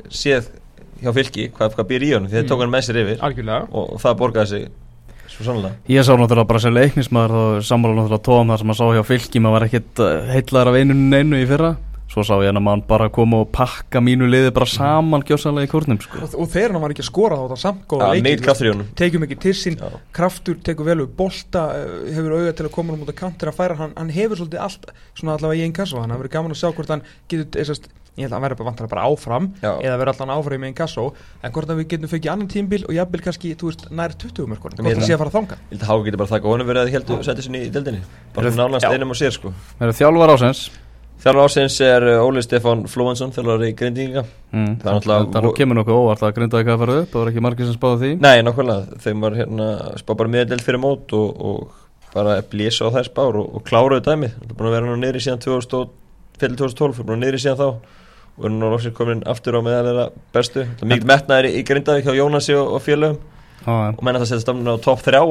séð 0.08 0.50
hjá 1.02 1.12
fylki 1.16 1.48
hvað, 1.56 1.76
hvað 1.76 1.88
býr 1.92 2.06
í 2.06 2.12
honum 2.16 2.30
því 2.30 2.38
þeir 2.38 2.44
mm. 2.44 2.50
tók 2.52 2.64
hann 2.64 2.74
með 2.74 2.86
sér 2.86 3.00
yfir 3.02 3.24
Algjörlega. 3.28 3.70
og, 3.70 3.88
og 3.96 4.02
það 4.02 4.20
borgaði 4.22 4.52
sig 4.52 4.68
svo 5.32 5.48
sannlega 5.48 5.92
Ég 5.92 6.06
sá 6.06 6.12
náttúrulega 6.14 6.50
bara 6.52 6.62
sem 6.62 6.76
leiknismæður 6.76 7.36
og 7.40 7.66
sammála 7.66 7.98
náttúrulega 7.98 8.26
tóðan 8.28 8.52
það 8.52 8.62
sem 8.62 8.70
maður 8.70 8.80
sá 8.80 8.96
hjá 8.96 9.08
fylki 9.10 9.42
maður 9.42 9.56
var 9.58 9.68
ekkit 9.68 10.04
eh, 10.06 10.32
heitlaður 10.34 10.72
af 10.72 10.80
einu 10.80 11.40
í 11.40 11.50
fyrra 11.50 11.74
svo 12.16 12.22
sá 12.24 12.36
ég 12.38 12.48
hann 12.48 12.60
að 12.60 12.64
mann 12.64 12.82
bara 12.86 13.08
koma 13.12 13.42
og 13.42 13.50
pakka 13.54 14.00
mínu 14.04 14.28
liði 14.30 14.52
bara 14.54 14.68
saman 14.70 15.24
gjósalega 15.26 15.66
í 15.66 15.70
kórnum 15.70 15.98
sko. 16.00 16.22
og, 16.22 16.36
og 16.38 16.48
þegar 16.52 16.74
hann 16.76 16.84
var 16.84 16.94
ekki 16.94 17.02
að 17.02 17.08
skora 17.10 17.38
þá 17.50 17.56
samt 17.60 17.82
góða 17.90 18.10
ja, 18.14 18.22
leikir, 18.24 18.82
tekjum 19.00 19.26
ekki 19.26 19.38
til 19.42 19.54
sín 19.58 19.78
Já. 19.80 19.98
kraftur, 20.16 20.56
tekur 20.64 20.86
vel 20.88 21.02
upp 21.04 21.16
bolta 21.18 21.66
eh, 21.76 22.14
hefur 22.14 22.36
auðvitað 22.36 22.58
til 22.60 22.68
að 22.68 22.74
koma 22.78 22.94
um 22.94 23.02
út 23.04 23.12
af 23.12 23.18
kantir 23.18 23.50
að 23.50 23.58
færa 23.58 23.78
hann, 23.82 23.94
hann 23.98 24.14
hefur 24.14 24.40
svolítið 24.40 24.64
allt, 24.64 24.88
svona 25.18 25.36
allavega 25.36 25.60
í 25.60 25.66
einn 25.66 25.76
kassa 25.76 26.00
hann 26.00 26.14
hefur 26.14 26.24
verið 26.24 26.36
gaman 26.38 26.54
að 26.54 26.62
sjá 26.62 26.70
hvort 26.70 26.94
hann 26.94 27.04
getur 27.32 27.62
eðsast, 27.64 27.90
ég 28.16 28.24
held 28.24 28.32
að 28.32 28.36
hann 28.38 28.44
verður 28.46 28.68
vantar 28.70 28.88
bara 28.88 29.04
áfram 29.10 29.50
Já. 29.60 29.72
eða 29.74 29.98
verður 30.00 30.12
alltaf 30.14 30.32
áfram 30.36 30.64
í 30.64 30.70
einn 30.70 30.76
kassa 30.76 31.04
en 31.44 31.52
hvort 31.52 31.72
að 31.72 31.82
við 31.82 31.88
getum 31.90 32.12
fengið 32.12 32.32
annan 32.32 32.48
tímbil 32.48 32.80
og 32.86 32.96
jafnvel 32.96 33.20
kannski, 33.26 33.52
þú 33.60 33.68
veist, 33.68 33.84
nær 33.92 34.16
20 34.16 34.48
mörg 34.52 34.64
hvort 34.64 34.80
það 34.80 35.04
sé 35.04 35.12
að 35.12 35.20
fara 35.20 35.32
að 35.32 35.36
þanga 35.36 35.58
Ég 35.60 35.76
held 35.76 35.84
að 35.84 35.90
Háka 35.92 36.06
getur 36.06 36.22
bara 36.22 36.32
þakka 36.32 36.52
honum 36.54 36.70
verið 36.70 36.82
að 36.82 36.96
heldu 36.96 37.20
setja 37.26 37.44
sinni 37.44 37.62
í 37.66 37.70
deldinni 37.74 38.02
bara 38.36 38.52
nánast 38.56 38.88
einum 38.88 39.12
og 39.12 39.20
sér 39.20 39.36
sko. 39.36 39.52
Þjálfur 39.80 40.32
ásens 40.32 40.66
Þjálfur 41.16 41.48
ásins 41.48 41.76
er 41.84 42.04
uh, 42.04 42.24
Óli 42.24 42.42
Stefán 42.44 42.84
Flóhansson 42.92 43.32
þjálfur 43.32 43.64
í 43.64 43.72
grindinga 43.76 44.22
mm. 44.24 44.72
Það 44.82 44.90
er 44.90 44.98
náttúrulega 44.98 45.42
Það 45.42 45.48
kemur 45.56 45.78
nokkuð 45.80 46.00
óvart 46.00 46.24
að 46.26 46.34
grindaði 46.36 46.66
hvað 46.68 46.82
farið 46.82 47.00
upp 47.00 47.12
það 47.12 47.22
var 47.22 47.30
ekki 47.32 47.44
margir 47.46 47.68
sem 47.68 47.76
spáði 47.78 48.00
því. 48.02 48.10
Nei, 48.20 48.42
nákvæmlega, 48.44 48.98
þeim 49.04 49.24
var 49.24 49.38
hérna 49.40 49.68
spá 50.02 50.12
bara 50.12 50.32
miðadelt 50.34 50.66
fyrir 50.66 50.82
mót 50.82 51.14
og, 51.16 51.40
og 51.40 52.12
bara 52.12 52.36
blésa 52.52 52.88
á 52.92 52.94
þær 52.98 53.08
spár 53.08 53.40
og, 53.40 53.48
og 53.56 53.64
kláruðu 53.64 54.04
dæmið. 54.04 54.36
Það 54.36 54.52
er 54.52 54.58
búin 54.60 54.68
að 54.68 54.76
vera 54.76 54.90
nú 54.90 54.98
nýri 55.00 55.24
síðan 55.24 55.40
2012 55.46 57.00
fyrir 57.00 57.08
búin 57.08 57.16
að 57.16 57.24
nýri 57.24 57.40
síðan 57.40 57.62
þá 57.62 57.68
og 58.36 58.48
er 58.48 58.52
nú 58.52 58.68
lóksir 58.72 58.92
komin 58.96 59.22
aftur 59.28 59.56
á 59.56 59.60
meðalega 59.64 60.10
bestu. 60.34 60.66
Mikið 60.84 61.08
metnaðir 61.08 61.56
í 61.56 61.64
grindaði 61.66 62.04
hjá 62.04 62.12
Jónasi 62.18 62.56
og, 62.56 62.76
og 62.76 62.84
félögum. 62.84 63.18
Og 63.66 64.02
menn 64.04 64.14
að 64.14 64.22
það 64.22 64.28
setja 64.30 64.44
stafnum 64.44 64.76
á 64.78 64.84
top 64.84 65.00
3 65.02 65.18
á 65.18 65.26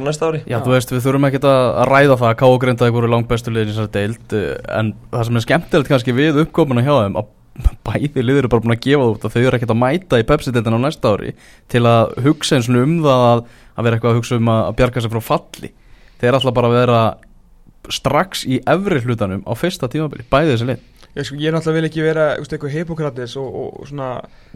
næsta 0.00 0.28
ári. 0.30 0.40
Já, 0.46 0.54
Já, 0.54 0.58
þú 0.64 0.72
veist, 0.72 0.92
við 0.94 1.02
þurfum 1.04 1.26
ekki 1.28 1.40
að 1.44 1.80
ræða 1.90 2.18
það 2.20 2.28
að 2.30 2.36
K.O. 2.40 2.58
Grindavík 2.62 2.96
voru 2.96 3.10
langt 3.12 3.28
bestu 3.28 3.52
liðin 3.52 3.72
í 3.72 3.74
þessari 3.74 3.92
deild 3.98 4.36
eh, 4.38 4.54
en 4.78 4.92
það 5.12 5.26
sem 5.28 5.40
er 5.40 5.44
skemmtilegt 5.44 5.90
kannski 5.90 6.14
við 6.16 6.40
uppkomuna 6.44 6.84
hjá 6.86 6.94
þeim 6.94 7.18
að 7.20 7.28
bæði 7.86 8.24
liður 8.24 8.48
er 8.48 8.52
bara 8.54 8.64
búin 8.64 8.74
að 8.74 8.80
gefa 8.86 9.10
út 9.12 9.26
að 9.26 9.34
þau 9.36 9.42
eru 9.42 9.58
ekkert 9.58 9.74
að 9.74 9.80
mæta 9.82 10.22
í 10.22 10.26
Pepsi-deildin 10.30 10.78
á 10.80 10.84
næsta 10.86 11.12
ári 11.12 11.34
til 11.70 11.84
að 11.86 12.16
hugsa 12.24 12.56
eins 12.56 12.70
og 12.70 12.80
um 12.80 12.96
það 13.04 13.26
að, 13.28 13.44
að 13.74 13.86
vera 13.86 13.98
eitthvað 13.98 14.14
að 14.14 14.18
hugsa 14.22 14.40
um 14.40 14.50
að, 14.54 14.62
að 14.64 14.80
bjarga 14.80 15.04
sig 15.04 15.12
frá 15.12 15.22
falli. 15.28 15.70
Þeir 16.18 16.30
er 16.30 16.38
alltaf 16.40 16.56
bara 16.56 16.70
að 16.72 16.78
vera 16.80 17.04
strax 17.92 18.46
í 18.48 18.62
efri 18.64 19.04
hlutanum 19.04 19.44
á 19.44 19.52
fyrsta 19.58 19.90
tímabili, 19.92 20.24
bæði 20.32 20.54
þessi 20.54 20.68
lið 20.72 20.82
Ég, 21.14 21.22
sko, 21.22 21.36
ég 21.38 21.52
náttúrulega 21.54 21.78
vil 21.78 21.86
ekki 21.86 22.02
vera 22.02 22.22
eitthvað 22.42 22.72
hypokratis 22.74 23.36
og, 23.38 23.58
og 23.78 23.86
svona, 23.86 24.08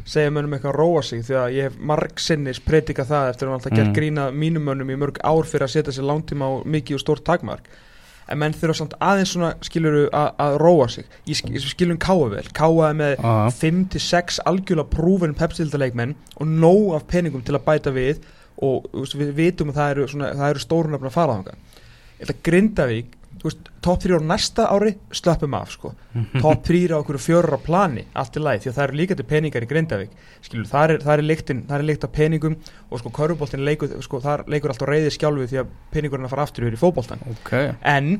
segja 0.02 0.30
mönnum 0.34 0.56
eitthvað 0.56 0.72
að 0.72 0.78
róa 0.80 1.02
sig 1.06 1.20
því 1.26 1.36
að 1.38 1.52
ég 1.54 1.68
hef 1.68 1.76
marg 1.90 2.22
sinnis 2.22 2.58
predika 2.64 3.04
það 3.06 3.28
eftir 3.30 3.46
að 3.46 3.52
hann 3.52 3.58
alltaf 3.60 3.70
mm. 3.70 3.78
gert 3.78 3.98
grína 3.98 4.24
mínum 4.34 4.64
mönnum 4.66 4.90
í 4.90 4.96
mörg 4.98 5.20
ár 5.22 5.46
fyrir 5.46 5.68
að 5.68 5.76
setja 5.76 5.94
sér 5.94 6.08
langtíma 6.08 6.48
á 6.50 6.52
mikið 6.66 6.98
og 6.98 7.04
stórt 7.04 7.22
takmark. 7.28 7.68
En 8.28 8.40
menn 8.42 8.56
þurfa 8.58 8.74
samt 8.80 8.96
aðeins 8.98 9.30
svona 9.36 9.52
skiluru 9.64 10.02
að, 10.10 10.56
róa 10.60 10.88
sig. 10.92 11.06
Ég 11.30 11.68
skilum 11.70 12.00
káa 12.02 12.26
vel, 12.34 12.42
káaði 12.58 12.98
með 13.04 13.22
5-6 13.60 14.42
algjörlega 14.50 14.90
prúfin 14.96 15.36
pepsildaleikmenn 15.38 16.16
og 16.42 16.50
nóg 16.50 16.96
af 16.98 17.06
peningum 17.08 17.46
til 17.46 17.54
að 17.54 17.64
bæta 17.70 17.94
við 17.94 18.18
og 18.66 18.90
við 19.14 19.30
vitum 19.38 19.70
að 19.70 19.78
það 19.78 19.94
eru, 19.94 20.26
eru 20.50 20.66
stórunafn 20.66 21.06
að 21.08 21.14
fara 21.14 21.38
á 21.38 21.40
það 21.46 22.34
Grindavík 22.42 23.14
top 23.84 24.00
3 24.02 24.18
á 24.18 24.20
næsta 24.22 24.66
ári 24.72 24.94
slöpum 25.14 25.54
af 25.54 25.70
sko. 25.72 25.92
top 26.40 26.64
3 26.66 26.94
á 26.94 26.98
okkur 26.98 27.18
fjörur 27.22 27.56
á 27.56 27.60
plani 27.62 28.06
allt 28.14 28.36
í 28.36 28.42
læð 28.42 28.64
því 28.64 28.70
að 28.70 28.78
það 28.78 28.86
eru 28.86 28.98
líka 29.00 29.18
til 29.18 29.28
peningar 29.28 29.66
í 29.66 29.70
Grindavík 29.70 30.16
skilur, 30.42 30.66
það 30.70 30.94
er, 30.94 31.22
er 31.78 31.86
líkt 31.86 32.04
af 32.04 32.12
peningum 32.12 32.56
og 32.90 33.02
sko 33.02 33.10
kauruboltin 33.10 33.64
leikur 33.64 33.94
sko, 34.02 34.22
leikur 34.46 34.74
alltaf 34.74 34.88
reyði 34.88 35.14
skjálfi 35.14 35.50
því 35.52 35.62
að 35.62 35.70
peningurinn 35.94 36.26
að 36.28 36.34
fara 36.34 36.48
aftur 36.48 36.66
yfir 36.66 36.78
í 36.78 36.82
fókboltan 36.82 37.24
okay. 37.30 37.74
en 37.82 38.18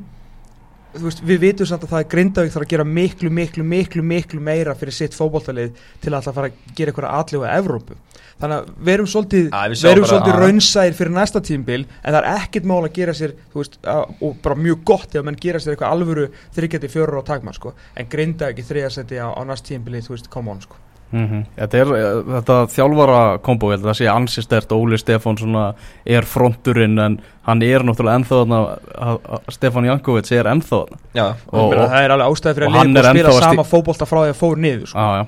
veist, 0.96 1.22
við 1.24 1.40
vitum 1.42 1.68
samt 1.68 1.84
að 1.84 1.92
það 1.92 2.04
er 2.04 2.10
Grindavík 2.14 2.52
þarf 2.54 2.66
að 2.66 2.72
gera 2.72 2.86
miklu 2.88 3.30
miklu 3.30 3.64
miklu 3.64 4.04
miklu 4.04 4.40
meira 4.40 4.74
fyrir 4.78 4.96
sitt 4.96 5.16
fókboltalið 5.16 5.76
til 6.02 6.12
að 6.12 6.20
alltaf 6.20 6.38
fara 6.38 6.50
að 6.50 6.74
gera 6.78 6.92
eitthvað 6.92 7.16
aðljóða 7.18 7.56
Evrópu 7.58 7.98
þannig 8.38 8.56
að 8.56 8.68
við 8.86 8.92
erum 8.94 9.08
svolítið, 9.10 9.46
vi 9.50 9.90
erum 9.90 10.08
svolítið 10.08 10.40
raunsæðir 10.42 10.98
fyrir 10.98 11.14
næsta 11.16 11.42
tímbil 11.44 11.80
en 11.84 12.12
það 12.14 12.18
er 12.20 12.28
ekkit 12.36 12.68
mál 12.70 12.80
að 12.80 12.92
gera 13.00 13.14
sér 13.18 13.34
veist, 13.54 13.78
að, 13.82 14.12
og 14.22 14.36
bara 14.44 14.58
mjög 14.58 14.84
gott 14.92 15.16
ef 15.18 15.26
mann 15.26 15.40
gera 15.42 15.62
sér 15.62 15.74
eitthvað 15.74 15.96
alvöru 15.96 16.28
þryggjandi 16.56 16.92
fjörur 16.92 17.20
á 17.20 17.28
takma 17.32 17.54
sko. 17.56 17.74
en 17.98 18.10
grinda 18.10 18.52
ekki 18.52 18.66
þriðasetti 18.68 19.18
á, 19.18 19.28
á 19.34 19.42
næst 19.48 19.66
tímbili 19.66 20.04
þú 20.06 20.14
veist, 20.14 20.30
come 20.30 20.54
on 20.54 20.62
sko. 20.62 20.78
Mm 21.10 21.26
-hmm. 21.26 21.44
þetta, 21.56 21.78
er, 21.78 21.90
þetta 22.34 22.58
þjálfara 22.74 23.38
kombo 23.42 23.72
það 23.76 23.98
sé 24.00 24.08
ansi 24.12 24.42
stert, 24.42 24.72
Óli 24.72 24.98
Stefán 24.98 25.74
er 26.06 26.24
fronturinn 26.24 26.98
en 26.98 27.18
hann 27.42 27.62
er 27.62 27.82
náttúrulega 27.82 28.18
ennþá 28.20 28.40
þarna 28.44 29.40
Stefán 29.48 29.86
Jankovic 29.86 30.32
er 30.32 30.46
ennþá 30.46 30.84
þarna 30.84 30.98
Já, 31.14 31.34
og, 31.52 31.72
og, 31.72 31.74
það 31.74 32.02
er 32.04 32.10
alveg 32.10 32.28
ástæði 32.28 32.54
fyrir 32.54 32.68
að 32.68 32.86
liða 32.86 33.08
og 33.08 33.16
spila 33.16 33.32
sama 33.40 33.64
fókbólta 33.64 34.06
frá 34.06 34.20
því 34.24 34.32
að 34.32 34.40
fóru 34.40 34.60
niður 34.60 34.86
sko. 34.86 34.98
já, 34.98 35.16
já 35.16 35.26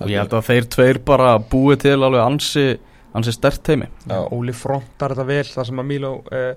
og 0.00 0.10
ég 0.10 0.18
held 0.18 0.32
að 0.34 0.48
þeir 0.48 0.68
tveir 0.74 0.98
bara 1.06 1.38
búið 1.38 1.84
til 1.86 1.98
alveg 2.02 2.22
ansi, 2.24 2.78
ansi 3.14 3.32
stert 3.32 3.62
teimi 3.62 3.88
Óli 4.34 4.52
frontar 4.52 5.14
þetta 5.14 5.26
vel 5.28 5.44
það 5.44 5.68
sem 5.70 5.82
að 5.82 5.90
Mílo 5.90 6.14
eh, 6.32 6.54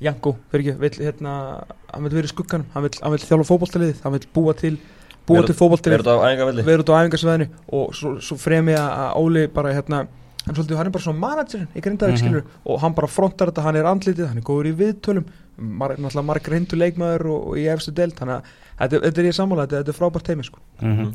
Janko 0.00 0.36
vil 0.52 0.64
hérna, 0.72 1.34
hann 1.92 2.06
vil 2.06 2.16
vera 2.16 2.28
í 2.28 2.32
skuggan 2.32 2.64
hann 2.74 2.86
vil, 2.86 2.94
vil 3.14 3.22
þjála 3.22 3.46
fókbóltalið 3.46 4.02
hann 4.04 4.16
vil 4.16 4.26
búa 4.34 4.54
til 4.56 4.78
búa 5.30 5.42
til 5.46 5.56
fókbóltalið 5.58 6.64
vera 6.66 6.82
út 6.82 6.92
á 6.92 6.98
æfingarsvæðinu 7.00 7.46
og 7.78 7.92
svo, 7.96 8.14
svo 8.24 8.38
fremið 8.40 8.80
að 8.80 9.20
Óli 9.20 9.44
bara 9.54 9.74
hérna 9.74 10.04
hann, 10.46 10.56
svolítið, 10.56 10.76
hann 10.78 10.90
er 10.90 10.94
bara 10.94 11.04
svona 11.04 11.22
manager 11.22 11.66
í 11.74 11.84
Grindavík 11.84 12.22
mm 12.22 12.34
-hmm. 12.34 12.58
og 12.64 12.80
hann 12.80 12.94
bara 12.94 13.06
frontar 13.06 13.50
þetta, 13.50 13.62
hann 13.62 13.76
er 13.76 13.84
andlitið 13.84 14.26
hann 14.26 14.38
er 14.38 14.42
góður 14.42 14.70
í 14.70 14.76
viðtölum 14.82 15.24
mar, 15.56 15.96
náttúrulega 15.96 16.26
margar 16.26 16.54
hindu 16.54 16.76
leikmaður 16.76 17.26
og, 17.26 17.48
og 17.48 17.58
í 17.58 17.66
efstu 17.68 17.92
delt 17.92 18.18
þannig 18.18 18.34
að 18.34 18.42
þetta, 18.80 19.00
þetta 19.06 19.20
er 19.20 19.26
ég 19.26 19.34
sammála, 19.34 19.66
þetta, 19.66 19.76
þetta 19.76 19.90
er 19.90 20.00
frábært 20.00 20.24
teimi 20.24 20.44
sko. 20.44 20.58
mm 20.80 20.96
-hmm. 20.96 21.12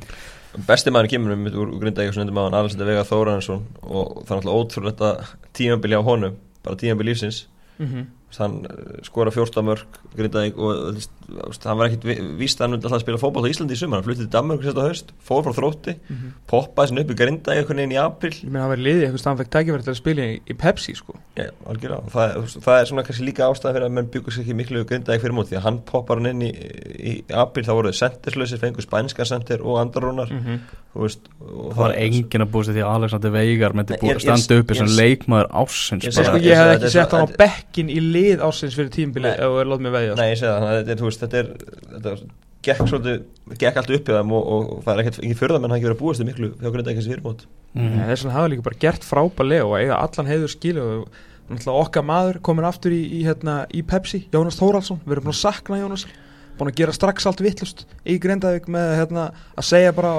Besti 0.67 0.91
maður 0.91 1.09
kemur 1.09 1.31
um 1.33 1.45
úr 1.45 1.79
Grindavík 1.79 2.09
og 2.09 2.13
svona 2.13 2.31
maður 2.31 2.55
Alessandr 2.55 2.85
Vega 2.85 3.03
Þóransson 3.03 3.61
og 3.81 4.23
það 4.25 4.31
er 4.31 4.37
náttúrulega 4.37 4.59
ótrúlega 4.59 5.25
tímabili 5.53 5.95
á 5.95 6.01
honum, 6.01 6.33
bara 6.63 6.75
tímabili 6.75 7.11
lífsins 7.11 7.47
mm 7.79 7.85
-hmm 7.85 8.05
hann 8.41 8.55
eh, 8.69 8.99
skora 9.05 9.31
14 9.33 9.65
mörg 9.65 9.99
Grindavík 10.15 10.57
og 10.57 10.99
hann 11.65 11.79
var 11.79 11.89
ekkert 11.89 12.05
víst 12.39 12.59
að 12.59 12.65
hann 12.65 12.75
vildi 12.75 12.89
alltaf 12.89 13.03
spila 13.03 13.19
fókbalt 13.21 13.47
á 13.47 13.51
Íslandi 13.51 13.75
í 13.75 13.79
sumar. 13.79 14.01
Hann 14.01 14.07
fluttið 14.07 14.25
til 14.25 14.33
Danmark 14.35 14.61
og 14.61 14.67
sérst 14.67 14.81
á 14.81 14.85
höst, 14.85 15.13
fór 15.25 15.43
frá 15.45 15.53
þrótti 15.57 15.95
mm 15.95 16.15
-hmm. 16.15 16.35
poppaði 16.51 16.87
sinni 16.89 17.01
upp 17.01 17.11
í 17.11 17.19
Grindavík 17.21 17.57
einhvern 17.57 17.81
veginn 17.81 17.95
í 17.95 18.01
april 18.01 18.33
Ég 18.35 18.49
meina 18.49 18.65
hann 18.65 18.73
var 18.73 18.83
liðið 18.85 19.03
eitthvað 19.05 19.25
hann 19.29 19.39
fekk 19.41 19.51
tækifæri 19.55 19.83
til 19.83 19.93
að 19.93 20.01
spila 20.01 20.21
í, 20.21 20.39
í 20.45 20.53
Pepsi 20.53 20.95
sko. 20.95 21.13
Já, 21.35 21.49
algjörlega, 21.65 22.01
það, 22.13 22.27
það 22.65 22.79
er 22.79 22.85
svona 22.85 23.03
kannski 23.03 23.25
líka 23.25 23.49
ástæða 23.49 23.73
fyrir 23.73 23.87
að 23.87 23.95
menn 23.95 24.11
byggur 24.13 24.33
sér 24.33 24.43
ekki 24.45 24.55
miklu 24.55 24.85
Grindavík 24.85 25.21
fyrir 25.21 25.35
mót 25.35 25.49
því 25.49 25.57
að 25.59 25.65
hann 25.67 25.79
poppar 25.85 26.17
hann 26.17 26.31
inn 26.31 26.41
í, 26.41 26.51
í, 26.99 27.23
april, 27.33 27.65
þá 27.65 27.73
voruð 27.75 27.95
senderslösir, 27.99 28.59
fengur 28.59 28.81
spænska 28.85 29.25
sender 29.25 29.61
og 29.61 29.79
andarónar 29.79 30.31
mm 30.31 30.39
-hmm. 30.39 30.59
Veist, 30.95 31.25
það 31.43 31.75
var 31.75 31.93
engin 31.99 32.43
að 32.45 32.51
búið 32.53 32.69
sér 32.69 32.75
því 32.77 32.83
að 32.85 32.93
Alexander 32.95 33.31
Veigar 33.33 33.73
myndi 33.75 33.97
búið 33.99 34.15
að 34.15 34.21
standa 34.23 34.59
upp 34.61 34.69
sko, 38.25 38.33
í 38.33 38.33
lið 38.33 38.43
ásins 38.45 38.75
fyrir 38.77 38.91
tímbili 38.93 39.31
ef 39.31 39.43
það 39.43 39.61
er 39.61 39.69
lótt 39.71 39.85
með 39.85 39.95
veið 39.95 40.15
Nei, 40.19 40.25
ég 40.31 40.41
segi 40.41 40.51
það, 40.51 40.67
þetta 40.79 40.93
er, 40.93 40.99
þú 40.99 41.07
veist, 41.09 41.23
þetta 41.23 41.39
er 41.41 41.47
þetta 41.93 42.15
gekk 42.65 42.89
svolítið, 42.89 43.21
gekk 43.61 43.79
allt 43.79 43.93
upp 43.95 44.09
í 44.09 44.17
þeim 44.17 44.33
og, 44.35 44.49
og 44.55 44.83
það 44.85 44.91
er 44.93 45.01
ekkert, 45.03 45.21
ekki 45.21 45.39
fyrða 45.39 45.61
menn 45.61 45.71
hann 45.71 45.79
ekki 45.79 45.89
verið 45.89 45.97
að 45.97 46.03
búast 46.03 46.21
þið 46.21 46.29
miklu 46.31 46.51
hvernig 46.59 46.81
þetta 46.81 46.93
ekki 46.95 47.05
sé 47.05 47.13
fyrir 47.13 47.25
mót 47.25 47.45
mm. 47.75 47.95
Þess 48.09 48.25
vegna 48.25 48.35
hafa 48.35 48.51
líka 48.51 48.65
bara 48.65 48.81
gert 48.81 49.05
frábælega 49.05 49.67
og 49.69 49.75
eiga 49.77 49.99
allan 50.01 50.31
heiður 50.31 50.53
skilu 50.55 50.85
og 50.85 51.67
okkar 51.75 52.05
maður 52.05 52.39
komin 52.41 52.65
aftur 52.65 52.95
í, 52.95 53.03
í, 53.05 53.21
hérna, 53.27 53.59
í 53.69 53.83
Pepsi, 53.85 54.23
Jónas 54.33 54.57
Þóraldsson 54.57 55.03
við 55.03 55.13
erum 55.13 55.27
búin 55.27 55.35
að 55.35 55.43
sakna 55.43 55.77
Jónas. 55.77 56.07
Búin 56.57 56.71
að 56.71 56.79
gera 56.79 56.95
strax 56.95 57.27
allt 57.29 57.43
vittlust 57.43 57.83
í 58.07 58.15
Grindavík 58.23 58.65
með 58.71 58.95
hérna, 58.97 59.27
að 59.53 59.67
segja 59.69 59.93
bara 59.93 60.15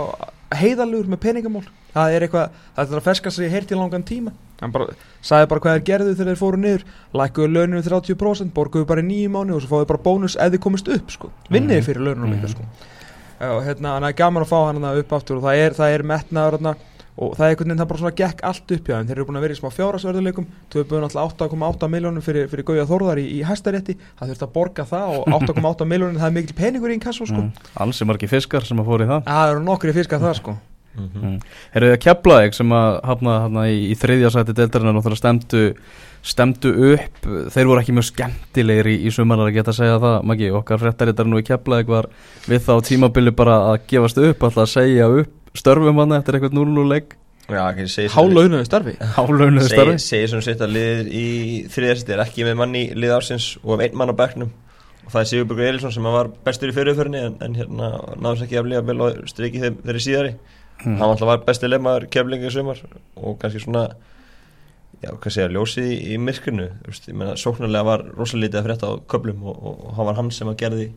heiðalur 0.54 1.08
með 1.10 1.22
peningamól 1.24 1.64
það 1.96 2.14
er 2.14 2.26
eitthvað, 2.26 2.58
það 2.76 2.92
er 2.92 3.00
að 3.00 3.06
ferska 3.08 3.32
sig 3.34 3.52
heilt 3.52 3.72
í 3.72 3.78
langan 3.78 4.04
tíma 4.06 4.32
hann 4.60 4.72
bara, 4.72 4.96
sagði 5.24 5.50
bara 5.52 5.64
hvað 5.66 5.78
er 5.78 5.86
gerðu 5.90 6.16
þegar 6.16 6.32
þeir 6.32 6.42
fóru 6.42 6.60
niður. 6.62 6.84
Lækuðu 7.16 7.52
launinu 7.52 7.84
30% 7.86 8.54
borguðu 8.56 8.88
bara 8.88 9.04
í 9.04 9.08
nýjum 9.10 9.36
mánu 9.36 9.56
og 9.56 9.64
svo 9.64 9.72
fáðu 9.74 9.90
bara 9.92 10.04
bónus 10.08 10.36
ef 10.36 10.52
þið 10.54 10.64
komist 10.66 10.88
upp 10.88 11.14
sko, 11.14 11.32
vinniði 11.48 11.80
mhm. 11.80 11.86
fyrir 11.86 12.06
launinu 12.08 12.26
mm 12.26 12.36
-hmm. 12.40 12.48
sko. 12.54 12.62
og 13.46 13.64
hérna, 13.64 13.96
hann 13.96 14.04
er 14.04 14.12
gaman 14.12 14.42
að 14.42 14.52
fá 14.52 14.60
hann 14.66 14.84
upp 14.84 15.12
aftur 15.12 15.36
og 15.36 15.42
það 15.42 15.56
er, 15.56 15.72
það 15.76 15.94
er 15.94 16.02
metnaður 16.02 16.76
og 17.16 17.32
það 17.36 17.46
er 17.46 17.54
einhvern 17.54 17.70
veginn, 17.70 17.80
það 17.80 17.88
bara 17.90 18.00
svona 18.02 18.16
gekk 18.18 18.42
allt 18.44 18.72
upp 18.76 18.88
hjá 18.88 18.94
þeim, 18.96 19.08
þeir 19.08 19.16
eru 19.16 19.26
búin 19.28 19.38
að 19.38 19.46
vera 19.46 19.56
í 19.56 19.60
smá 19.60 19.70
fjárasverðuleikum 19.72 20.48
töpuðu 20.72 21.00
náttúrulega 21.00 21.48
8,8 21.48 21.88
miljónum 21.94 22.24
fyrir, 22.26 22.50
fyrir 22.52 22.68
Gauja 22.68 22.86
Þórðar 22.90 23.22
í, 23.22 23.26
í 23.38 23.40
hæstarétti. 23.46 23.96
Það 24.20 24.32
þurft 24.32 24.46
að 24.46 24.54
borga 24.58 24.84
það 24.92 25.16
og 25.16 25.22
8,8 25.40 25.88
miljónum 25.88 26.20
það 26.20 26.28
er 26.28 26.36
mikil 26.36 26.56
peningur 26.60 26.92
í 26.92 26.98
einn 26.98 27.04
kassu 27.06 27.24
sko. 27.30 27.40
mm, 27.40 27.52
er 30.96 31.08
sko 31.08 31.20
mm. 31.20 31.22
-hmm. 31.22 31.38
Herru 31.74 31.96
keflaðið 32.02 32.52
sem 32.58 32.72
að 32.72 33.00
hafna 33.04 33.38
hana, 33.44 33.68
í, 33.68 33.78
í 33.92 33.94
þriðja 33.94 34.30
sæti 34.30 34.56
deildarinnar 34.56 34.96
og 34.96 35.04
það 35.04 35.18
stemdu, 35.20 35.62
stemdu 36.22 36.72
upp. 36.94 37.20
Þeir 37.52 37.66
voru 37.66 37.80
ekki 37.80 37.96
mjög 37.96 38.08
skemmtilegir 38.10 38.86
í, 38.86 38.96
í 39.06 39.10
sumanar 39.10 39.50
að 39.50 39.56
geta 39.58 39.70
að 39.70 39.80
segja 39.80 40.00
það, 40.00 40.22
Maggi, 40.24 40.50
okkar 40.50 40.78
frettaríttar 40.78 41.26
nú 41.26 41.38
í 41.38 41.46
keflaðið 41.46 41.86
var 41.86 42.08
við 42.46 42.60
þá 42.66 42.74
tímabili 42.82 43.30
bara 43.30 43.60
að 43.72 43.86
gefast 43.86 44.18
upp, 44.18 44.42
alltaf 44.42 44.64
að 44.64 44.74
segja 44.74 45.08
upp 45.08 45.32
störfum 45.56 45.96
hann 46.02 46.12
eftir 46.12 46.36
eitthvað 46.36 46.58
0-0 46.58 46.88
legg 46.90 47.16
Hálaunuðu 48.10 48.66
starfi. 48.66 48.96
Hálaunuðu 49.16 49.68
starfi. 49.70 49.98
Segir 50.02 50.32
sem 50.32 50.42
sitt 50.42 50.62
að 50.64 50.72
liðir 50.74 51.10
í 51.14 51.26
þriðarsitt 51.70 52.10
er 52.10 52.22
ekki 52.24 52.46
með 52.46 52.56
manni 52.58 52.82
lið 52.98 53.14
ársins 53.14 53.52
og 53.62 53.84
einn 53.84 53.94
mann 53.94 54.10
á 54.10 54.18
beknum 54.18 54.50
og 55.06 55.12
það 55.12 55.20
er 55.20 55.28
Sigurbjörgur 55.30 55.68
Eirísson 55.68 55.94
sem 55.94 56.08
var 56.10 56.30
bestur 56.46 56.72
í 56.72 56.74
fyrirförni 56.74 57.22
en, 57.22 57.36
en 57.44 57.54
hérna 57.54 57.90
náðum 58.18 58.40
sér 58.40 58.48
ekki 58.48 58.58
að 58.58 58.70
líka 58.72 58.86
vel 58.88 59.04
og 59.06 59.20
striki 59.30 59.62
þeim 59.62 59.76
þeirri 59.84 60.02
síðari 60.02 60.32
hmm. 60.82 60.98
hann 60.98 61.08
alltaf 61.08 61.30
var 61.30 61.44
besti 61.46 61.70
lefmaður 61.70 62.08
keflingi 62.12 62.50
í 62.50 62.54
sumar 62.54 62.82
og 63.16 63.38
kannski 63.42 63.62
svona 63.64 63.88
já, 65.02 65.12
hvað 65.12 65.32
segja, 65.32 65.52
ljósið 65.52 65.92
í, 65.92 65.98
í 66.14 66.18
myrkurnu 66.22 66.70
ég 66.88 67.12
menna, 67.12 67.36
sóknarlega 67.40 67.86
var 67.86 68.04
rosalítið 68.16 68.60
að 68.60 68.68
frétta 68.70 68.90
á 68.90 68.94
köplum 69.12 69.44
og, 69.44 69.56
og, 69.56 69.78
og 69.88 69.94
hann 69.98 70.10
var 70.10 70.18
hann 70.20 70.32
sem 70.34 70.50
að 70.50 70.60
gerði 70.64 70.88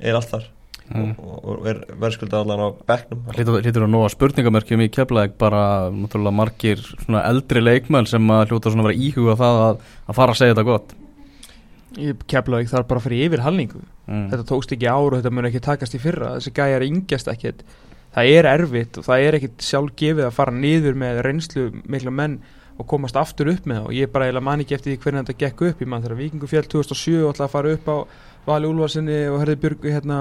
eir 0.00 0.18
allt 0.18 0.30
þar 0.30 0.46
mm. 0.90 1.12
og, 1.18 1.36
og 1.52 1.68
er 1.70 1.82
verðskuldað 1.90 2.44
allan 2.44 2.64
á 2.64 2.68
bekknum 2.92 3.26
Lítur 3.36 3.86
að 3.86 4.08
spurningamörkjum 4.14 4.84
í 4.84 4.90
keflaðeg 4.94 5.36
bara 5.40 5.64
náttúrulega 5.94 6.36
margir 6.40 6.86
eldri 7.20 7.62
leikmenn 7.64 8.08
sem 8.10 8.32
að 8.34 8.50
hljóta 8.50 8.72
svona 8.72 8.88
vera 8.88 9.06
íhuga 9.08 9.36
það 9.40 9.62
að, 9.66 9.84
að 10.06 10.20
fara 10.20 10.34
að 10.34 10.42
segja 10.42 10.56
þetta 10.56 10.68
gott 10.70 10.96
Keflaðeg 12.30 12.68
þarf 12.70 12.86
bara 12.86 13.00
að 13.00 13.06
fara 13.08 13.22
yfir 13.26 13.40
halningu 13.42 13.80
mm. 13.82 14.26
þetta 14.30 14.46
tókst 14.46 14.74
ekki 14.76 14.90
áru, 14.90 15.18
þetta 15.18 15.32
mun 15.34 15.48
ekki 15.50 15.62
takast 15.64 15.96
í 15.96 16.02
fyrra 16.02 16.36
þessi 16.36 16.54
gæjar 16.54 16.86
yngjast 16.86 17.30
ekkert 17.32 17.64
það 18.14 18.32
er 18.38 18.48
erfitt 18.54 18.98
og 19.00 19.06
það 19.06 19.26
er 19.26 19.38
ekkert 19.38 19.66
sjálf 19.66 19.92
gefið 19.98 20.26
að 20.26 20.38
fara 20.38 20.56
niður 20.56 20.98
með 20.98 21.20
reynslu 21.26 21.68
mikla 21.84 22.14
menn 22.14 22.40
og 22.80 22.88
komast 22.88 23.18
aftur 23.20 23.50
upp 23.52 23.68
með 23.68 23.80
það 23.80 23.86
og 23.90 23.96
ég 23.98 24.10
bara 24.12 24.26
eiginlega 24.26 24.46
man 24.46 24.64
ekki 24.64 24.76
eftir 24.76 24.94
því 24.94 24.98
hvernig 25.04 25.24
þetta 25.28 25.40
gekk 25.44 25.62
upp. 25.68 25.80
Í 25.80 25.88
mann 25.90 26.04
þegar 26.04 26.20
Vikingufjall 26.20 26.68
2007 26.72 27.16
og 27.20 27.32
ætlaði 27.34 27.46
að 27.46 27.54
fara 27.54 27.72
upp 27.76 27.90
á 27.90 27.96
Vali 28.46 28.68
Úlvarsinni 28.70 29.18
og 29.28 29.36
Hörði 29.42 29.56
Björg 29.60 29.82
hérna, 29.84 30.18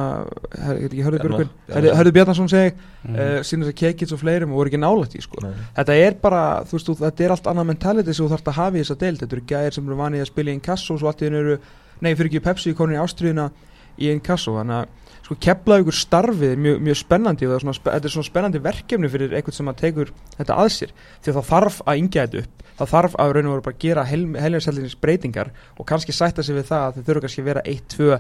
Hörði 0.60 1.22
Björgun 1.24 1.54
Hörði 1.72 2.14
Bjarnarsson 2.18 2.50
segi 2.52 2.74
mm. 2.74 3.16
uh, 3.16 3.38
sínast 3.48 3.72
að 3.72 3.78
kekits 3.80 4.16
og 4.16 4.20
fleirum 4.20 4.52
og 4.52 4.60
voru 4.60 4.74
ekki 4.74 4.82
nálægt 4.82 5.16
í 5.16 5.24
sko. 5.24 5.40
þetta 5.78 5.96
er 5.96 6.18
bara, 6.20 6.42
þú 6.68 6.76
veist, 6.76 6.92
þetta 7.00 7.26
er 7.26 7.36
allt 7.36 7.48
annað 7.48 7.70
mentality 7.72 8.12
sem 8.12 8.26
þú 8.26 8.34
þarfst 8.34 8.52
að 8.52 8.60
hafa 8.60 8.76
í 8.76 8.84
þessa 8.84 9.00
deild. 9.06 9.24
Þetta 9.24 9.38
eru 9.38 9.46
gæðir 9.54 9.78
sem 9.78 9.88
eru 9.88 10.00
vanið 10.02 10.26
að 10.26 10.32
spila 10.34 10.52
í 10.52 10.58
einn 10.58 10.66
kass 10.68 10.92
og 10.92 11.00
svo 11.00 11.12
allt 11.12 11.24
í 11.24 11.30
hennu 11.30 11.44
eru, 11.46 11.58
nei 12.04 12.12
fyrir 12.12 12.32
ekki 12.34 12.44
Pepsi 12.50 12.74
í 12.74 12.78
konin 12.78 13.00
í 13.00 13.02
ástriðuna 13.06 13.48
í 13.96 14.12
einn 14.12 14.24
kass 14.24 14.52
og 14.52 14.60
þannig 14.60 14.82
að 14.84 15.09
sko 15.26 15.38
kepla 15.46 15.80
ykkur 15.82 15.98
starfið 15.98 16.54
er 16.54 16.62
mjög, 16.64 16.80
mjög 16.88 17.00
spennandi 17.00 17.50
og 17.50 17.62
svona, 17.64 17.76
þetta 17.86 18.10
er 18.10 18.14
svona 18.16 18.30
spennandi 18.30 18.62
verkefni 18.64 19.12
fyrir 19.12 19.36
einhvern 19.38 19.58
sem 19.58 19.72
að 19.72 19.80
tegur 19.84 20.14
þetta 20.38 20.58
að 20.64 20.72
sér. 20.76 20.96
Því 21.20 21.34
að 21.34 21.38
það 21.40 21.50
þarf 21.52 21.80
að 21.86 22.02
yngja 22.04 22.26
þetta 22.26 22.44
upp. 22.44 22.66
Það 22.80 22.92
þarf 22.94 23.20
að 23.20 23.34
raun 23.36 23.50
og 23.50 23.56
veru 23.56 23.66
bara 23.68 23.76
að 23.76 23.84
gera 23.84 24.08
heljarsællinis 24.10 24.98
breytingar 25.04 25.54
og 25.76 25.90
kannski 25.90 26.16
sætta 26.16 26.46
sig 26.46 26.56
við 26.56 26.70
það 26.72 26.86
að 26.88 26.98
þau 26.98 27.06
þurfa 27.10 27.24
kannski 27.26 27.44
að 27.44 27.50
vera 27.52 27.66
1, 27.68 27.86
2, 27.96 28.20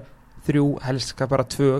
3 0.49 0.65
helst 0.85 1.25
bara 1.31 1.47
2 1.55 1.73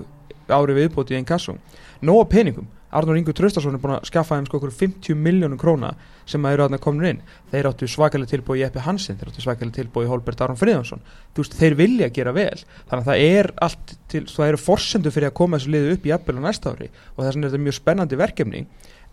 ári 0.50 0.78
viðbóti 0.80 1.14
í 1.14 1.20
einn 1.20 1.28
kassum. 1.28 1.60
Nóa 2.02 2.24
peningum 2.30 2.70
Arnur 2.90 3.18
Ingur 3.20 3.36
Traustarsson 3.38 3.76
er 3.78 3.82
búin 3.82 3.96
að 3.98 4.08
skaffa 4.10 4.38
þeim 4.38 4.48
sko 4.48 4.60
okkur 4.60 4.74
50 4.74 5.18
miljónum 5.20 5.60
króna 5.62 5.92
sem 6.30 6.46
að 6.46 6.56
eru 6.56 6.66
aðna 6.66 6.80
komin 6.82 7.10
inn. 7.10 7.20
Þeir 7.52 7.70
áttu 7.70 7.90
svakalega 7.90 8.34
tilbúið 8.34 8.62
í 8.62 8.66
Eppi 8.68 8.84
Hansen, 8.86 9.18
þeir 9.20 9.32
áttu 9.32 9.44
svakalega 9.46 9.78
tilbúið 9.80 10.08
í 10.08 10.12
Holbert 10.12 10.44
Aron 10.46 10.60
Fríðansson. 10.60 11.04
Þú 11.34 11.44
veist, 11.44 11.58
þeir 11.60 11.78
vilja 11.80 12.10
gera 12.16 12.34
vel. 12.36 12.64
Þannig 12.90 13.04
að 13.04 13.10
það 13.12 13.26
er 13.26 13.52
allt 13.68 13.94
til, 14.10 14.24
það 14.30 14.52
eru 14.52 14.62
forsendu 14.64 15.14
fyrir 15.14 15.30
að 15.30 15.38
koma 15.42 15.60
þessu 15.60 15.76
liðu 15.76 15.98
upp 15.98 16.08
í 16.10 16.16
Eppil 16.18 16.38
á 16.38 16.42
næsta 16.48 16.74
ári 16.74 16.90
og 16.90 17.22
þess 17.22 17.36
vegna 17.36 17.46
er 17.46 17.54
þetta 17.54 17.66
mjög 17.68 17.78
spennandi 17.78 18.20
verkefni 18.20 18.64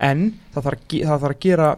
en 0.06 0.24
það 0.54 0.68
þarf, 0.68 0.86
það 0.92 1.20
þarf 1.24 1.36
að 1.36 1.44
gera 1.46 1.68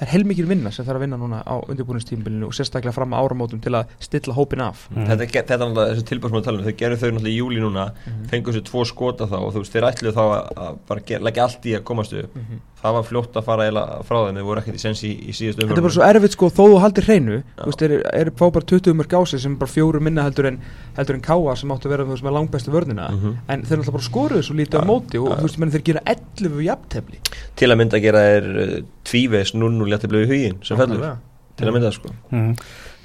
það 0.00 0.06
er 0.06 0.12
heilmikið 0.14 0.48
vinna 0.48 0.70
sem 0.72 0.86
það 0.86 0.94
er 0.94 0.98
að 0.98 1.02
vinna 1.04 1.18
núna 1.20 1.40
á 1.44 1.54
undirbúinistímbilinu 1.60 2.48
og 2.48 2.56
sérstaklega 2.56 2.96
fram 2.96 3.12
á 3.12 3.20
áramótum 3.20 3.60
til 3.60 3.74
að 3.76 3.92
stilla 4.00 4.36
hópin 4.36 4.62
af. 4.64 4.86
Mm. 4.94 5.10
Þetta 5.10 5.26
er 5.26 5.60
náttúrulega 5.60 5.92
þessi 5.92 6.06
tilbærsmáðu 6.08 6.46
talun 6.46 6.62
um. 6.62 6.68
þau 6.68 6.78
gerðu 6.80 7.00
þau 7.02 7.10
náttúrulega 7.10 7.34
í 7.34 7.36
júli 7.36 7.60
núna 7.60 7.86
mm. 7.92 8.22
fengur 8.32 8.56
þessu 8.56 8.66
tvo 8.70 8.84
skota 8.88 9.28
þá 9.28 9.36
og 9.42 9.52
þú 9.52 9.64
veist 9.64 9.76
þeir 9.76 9.88
ætluðu 9.90 10.16
þá 10.16 10.24
að 10.24 10.80
bara 10.88 11.20
leggja 11.28 11.46
allt 11.46 11.68
í 11.68 11.76
að 11.76 11.84
komast 11.90 12.16
upp. 12.16 12.32
Mm 12.34 12.46
-hmm. 12.48 12.62
það 12.80 12.94
var 12.96 13.04
fljótt 13.10 13.36
að 13.36 13.44
fara 13.44 13.68
eða 13.68 13.84
frá 14.08 14.16
það 14.16 14.28
en 14.30 14.40
þau 14.40 14.46
voru 14.48 14.60
ekkert 14.60 14.78
í 14.78 14.80
sensi 14.80 15.06
í, 15.10 15.14
í 15.28 15.32
síðast 15.36 15.60
umhverfum 15.60 15.76
Þetta 15.76 15.80
er 15.80 15.88
bara 15.88 15.96
svo 15.98 16.06
erfitt 16.08 16.32
sko 16.32 16.48
þó 16.48 16.64
þú 16.64 16.78
haldir 16.80 17.04
hreinu 17.04 17.42
þú 17.60 17.68
veist 17.68 17.82
þeir 17.84 17.94
eru 18.14 18.32
fá 18.40 18.46
bara 18.56 18.68
20 18.72 18.90
umhverf 18.94 19.10
gási 19.10 19.38
sem 19.38 19.58
bara 19.60 19.70
fjóru 19.70 20.00
minna 20.00 20.24
heldur 20.24 20.48
en, 20.48 20.56
en 20.96 21.20
káa 21.20 21.56
sem 21.60 21.70
áttu 21.70 21.88
að 21.88 21.92
vera 21.92 22.06
þú 22.08 22.14
veist 22.14 22.24
með 22.24 22.36
langbæstu 22.38 22.72
vörnina. 22.72 23.10
-hmm. 23.10 23.36
en 23.48 23.62
þeir 23.68 23.76
náttúrulega 23.76 23.96
bara 23.98 24.08
skoruðu 24.08 24.42
svo 24.42 24.54
lítið 24.56 24.80
á 24.80 24.84
móti 24.88 25.20
og 25.20 25.36
þú 25.36 25.44
veist 25.44 25.60
þeir 25.76 25.84
gera 25.84 26.00
11 26.06 26.64
jafntefni 26.64 27.18
Til 27.56 27.68
að 27.68 27.76
mynda 27.76 27.96
að 27.96 28.02
gera 28.02 28.20
er 28.20 28.82
tvíves 29.04 29.52
0-0 29.54 29.89
létti 29.90 30.10
blöðu 30.10 30.28
í 30.28 30.30
hugin 30.30 30.62
sem 30.66 30.80
fellur 30.80 31.18
til 31.58 31.68
að 31.68 31.76
mynda 31.76 31.92
sko. 31.94 32.14
mm. 32.30 32.54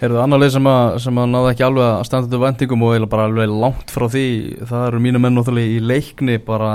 Er 0.04 0.12
það 0.12 0.22
annar 0.26 0.42
leið 0.42 0.54
sem 0.58 0.68
að, 0.68 0.86
sem 1.06 1.20
að 1.22 1.28
náða 1.32 1.52
ekki 1.54 1.64
alveg 1.66 1.86
að 1.88 2.06
standa 2.10 2.32
til 2.32 2.40
vendingum 2.42 2.82
og 2.84 3.06
bara 3.12 3.28
alveg 3.30 3.54
langt 3.64 3.94
frá 3.96 4.06
því 4.12 4.26
það 4.68 4.88
eru 4.90 5.04
mínu 5.06 5.22
menn 5.24 5.38
náttúrulega 5.40 5.76
í 5.78 5.84
leikni 5.84 6.36
bara 6.44 6.74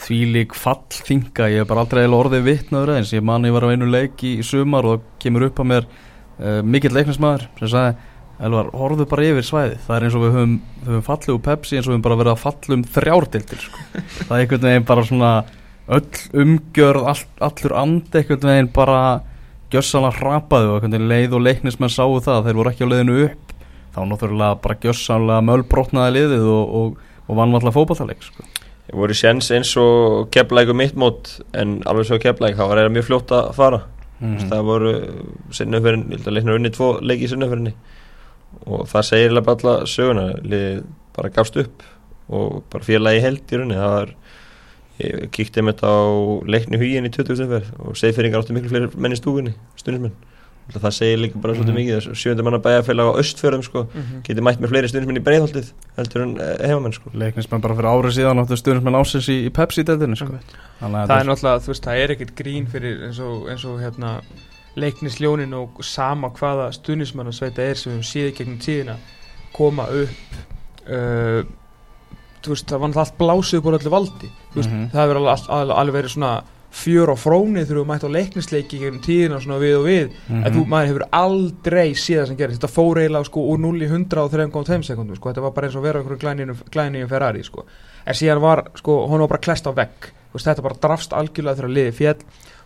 þvílig 0.00 0.54
falltinga 0.56 1.48
ég 1.52 1.62
hef 1.62 1.70
bara 1.70 1.84
aldrei 1.84 2.02
eiginlega 2.02 2.24
orðið 2.24 2.46
vittnaður 2.46 2.94
eins 2.96 3.14
ég 3.14 3.24
manni 3.26 3.52
var 3.52 3.66
á 3.68 3.72
einu 3.72 3.88
leik 3.90 4.22
í, 4.24 4.38
í 4.40 4.46
sumar 4.46 4.86
og 4.88 4.96
það 4.96 5.10
kemur 5.24 5.46
upp 5.48 5.60
að 5.60 5.68
mér 5.72 5.88
uh, 5.90 6.60
mikill 6.64 6.94
leiknismæður 6.96 7.48
sem 7.60 7.72
sagði 7.74 8.06
Elvar, 8.40 8.70
horfðu 8.72 9.04
bara 9.04 9.24
yfir 9.28 9.44
svæði 9.44 9.74
það 9.84 9.96
er 9.96 10.04
eins 10.06 10.14
og 10.16 10.22
við 10.24 10.30
höfum, 10.32 10.52
höfum 10.86 11.02
fallið 11.04 11.34
úr 11.34 11.40
Pepsi 11.44 11.76
eins 11.76 11.84
og 11.84 11.90
við 11.90 11.96
höfum 11.98 12.04
bara 12.06 12.16
verið 12.22 12.32
að 12.32 12.44
falla 12.46 12.76
um 12.76 12.84
þrjárdildir 12.94 13.64
sko. 13.66 13.82
það 13.90 14.30
er 14.30 14.44
einhvern 14.44 14.64
veginn 14.64 14.86
bara 14.88 15.04
svona 15.10 15.32
öll 15.90 16.22
umgjörð 16.44 17.10
all, 17.12 17.26
allur 17.50 17.74
and 17.82 18.16
einhvern 18.16 18.48
veginn 18.48 18.70
bara 18.72 19.02
gjössalega 19.70 20.18
hrapaðu 20.18 20.72
og 20.76 20.86
leið 21.10 21.36
og 21.38 21.44
leiknismenn 21.46 21.92
sáu 21.92 22.18
það 22.24 22.48
þeir 22.48 22.58
voru 22.60 22.72
ekki 22.72 22.86
á 22.86 22.92
leiðinu 22.92 23.20
upp 23.26 23.54
þá 23.94 24.00
náttúrulega 24.06 24.58
bara 24.64 24.78
gjössalega 24.84 25.46
mölbrotnaði 25.46 26.16
liðið 26.16 26.48
og, 26.50 26.74
og, 26.80 26.98
og 27.26 27.38
vann 27.38 27.54
alltaf 27.58 27.76
fókbaltaleg 27.76 28.26
sko. 28.26 28.46
Það 28.90 28.98
voru 28.98 29.16
séns 29.18 29.50
eins 29.54 29.70
og 29.78 30.28
keflægu 30.34 30.74
mitt 30.74 30.98
mót 30.98 31.36
en 31.54 31.78
alveg 31.86 32.08
svo 32.08 32.18
keflæg 32.22 32.58
þá 32.58 32.64
var 32.66 32.82
það 32.82 32.94
mjög 32.96 33.08
fljótt 33.08 33.34
að 33.36 33.50
fara 33.58 33.80
mm. 34.18 34.36
það 34.50 34.66
voru 34.66 34.94
sinnumferðin, 35.56 36.06
ég 36.10 36.18
held 36.18 36.30
að 36.30 36.36
leikna 36.38 36.56
unni 36.58 36.72
tvo 36.74 36.90
leiki 37.02 37.26
í 37.26 37.30
sinnumferðinni 37.30 37.74
og 38.66 38.86
það 38.90 39.06
segir 39.06 39.38
alla 39.40 39.76
söguna 39.88 40.26
liðið 40.42 40.82
bara 41.16 41.32
gafst 41.34 41.58
upp 41.60 41.86
og 42.30 42.62
bara 42.70 42.86
félagi 42.86 43.22
held 43.24 43.42
í 43.42 43.58
rauninni 43.58 43.78
það 43.78 43.94
var, 43.96 44.12
kíkti 45.34 45.62
þetta 45.62 45.86
á 45.86 46.00
leikni 46.46 46.80
hugin 46.80 47.08
í 47.08 47.14
20. 47.14 47.46
umferð 47.46 47.72
og 47.78 47.96
segfyrringar 47.96 48.42
áttu 48.42 48.56
miklu 48.56 48.72
fleiri 48.72 48.90
menn 48.96 49.16
í 49.16 49.18
stúkunni 49.18 49.54
stundismenn 49.76 50.14
það 50.70 50.92
segir 50.94 51.18
líka 51.18 51.40
bara 51.42 51.54
svolítið 51.54 51.72
mm 51.72 51.76
-hmm. 51.76 52.06
mikið 52.06 52.14
sjönda 52.14 52.42
manna 52.42 52.58
bæjarfélag 52.58 53.06
á 53.10 53.18
östfjörðum 53.18 53.62
sko, 53.62 53.82
mm 53.82 53.88
-hmm. 54.00 54.22
getið 54.22 54.42
mætt 54.42 54.60
með 54.60 54.68
fleiri 54.68 54.88
stundismenn 54.88 55.16
í 55.16 55.24
breyðhaldið 55.26 55.72
heldur 55.96 56.22
en 56.22 56.40
eh, 56.40 56.68
hefamenn 56.68 56.92
sko. 56.92 57.10
leiknismenn 57.14 57.60
bara 57.60 57.74
fyrir 57.74 57.90
árið 57.90 58.14
síðan 58.18 58.38
áttu 58.38 58.56
stundismenn 58.56 58.94
ásins 58.94 59.28
í, 59.28 59.46
í 59.46 59.50
Pepsi-deltinu 59.50 60.16
sko. 60.16 60.26
það 60.80 61.18
er 61.20 61.26
náttúrulega, 61.26 61.58
þú 61.58 61.66
veist, 61.66 61.84
það 61.84 61.96
er 61.96 62.10
ekkert 62.10 62.34
grín 62.36 62.66
fyrir 62.66 63.02
eins 63.06 63.18
og, 63.18 63.48
eins 63.50 63.64
og 63.64 63.80
hérna 63.80 64.20
leiknisljónin 64.76 65.54
og 65.54 65.70
sama 65.82 66.28
hvaða 66.28 66.72
stundismenn 66.72 67.26
að 67.26 67.32
sveita 67.32 67.62
er 67.62 67.74
sem 67.74 67.92
við 67.98 68.04
séum 68.06 68.34
gegnum 68.36 68.58
veist, 72.46 72.68
það 72.68 72.80
var 72.80 72.88
alltaf 72.88 73.12
blásið 73.18 73.60
á 73.60 73.70
öllu 73.70 73.90
valdi. 73.90 74.30
Veist, 74.54 74.70
mm 74.70 74.76
-hmm. 74.76 74.90
það 74.92 75.02
hefur 75.02 75.16
alveg, 75.16 75.76
alveg 75.76 75.94
verið 75.94 76.10
svona 76.14 76.42
fjör 76.70 77.10
á 77.10 77.16
fróni 77.18 77.64
þegar 77.66 77.80
þú 77.80 77.86
mætti 77.88 78.06
á 78.06 78.16
leiknisleiki 78.16 78.78
gegnum 78.78 79.02
tíðina 79.02 79.40
svona 79.42 79.58
við 79.58 79.76
og 79.76 79.84
við 79.86 80.06
mm 80.06 80.12
-hmm. 80.28 80.46
en 80.46 80.54
þú 80.54 80.66
maður 80.66 80.86
hefur 80.86 81.04
aldrei 81.10 81.94
síðan 81.94 82.26
sem 82.26 82.36
gerir 82.36 82.54
þetta 82.54 82.68
fór 82.68 82.98
eiginlega 82.98 83.24
sko 83.24 83.40
úr 83.40 83.58
0 83.58 83.82
í 83.82 83.88
100 83.88 84.22
á 84.22 84.24
3,5 84.28 84.82
sekundum 84.82 85.16
sko. 85.16 85.28
Þetta 85.28 85.42
var 85.42 85.50
bara 85.50 85.66
eins 85.66 85.76
og 85.76 85.82
vera 85.82 86.00
okkur 86.00 86.18
glænið 86.70 87.04
í 87.04 87.08
Ferrari 87.08 87.42
sko. 87.42 87.64
En 88.06 88.14
síðan 88.14 88.40
var 88.40 88.70
sko 88.74 89.06
hún 89.08 89.20
var 89.20 89.28
bara 89.28 89.40
klest 89.40 89.66
á 89.66 89.72
vegg. 89.74 90.12
Þetta 90.32 90.62
bara 90.62 90.74
drafst 90.80 91.12
algjörlega 91.12 91.56
þegar 91.56 91.70
liði 91.70 91.92
fjell 91.92 92.16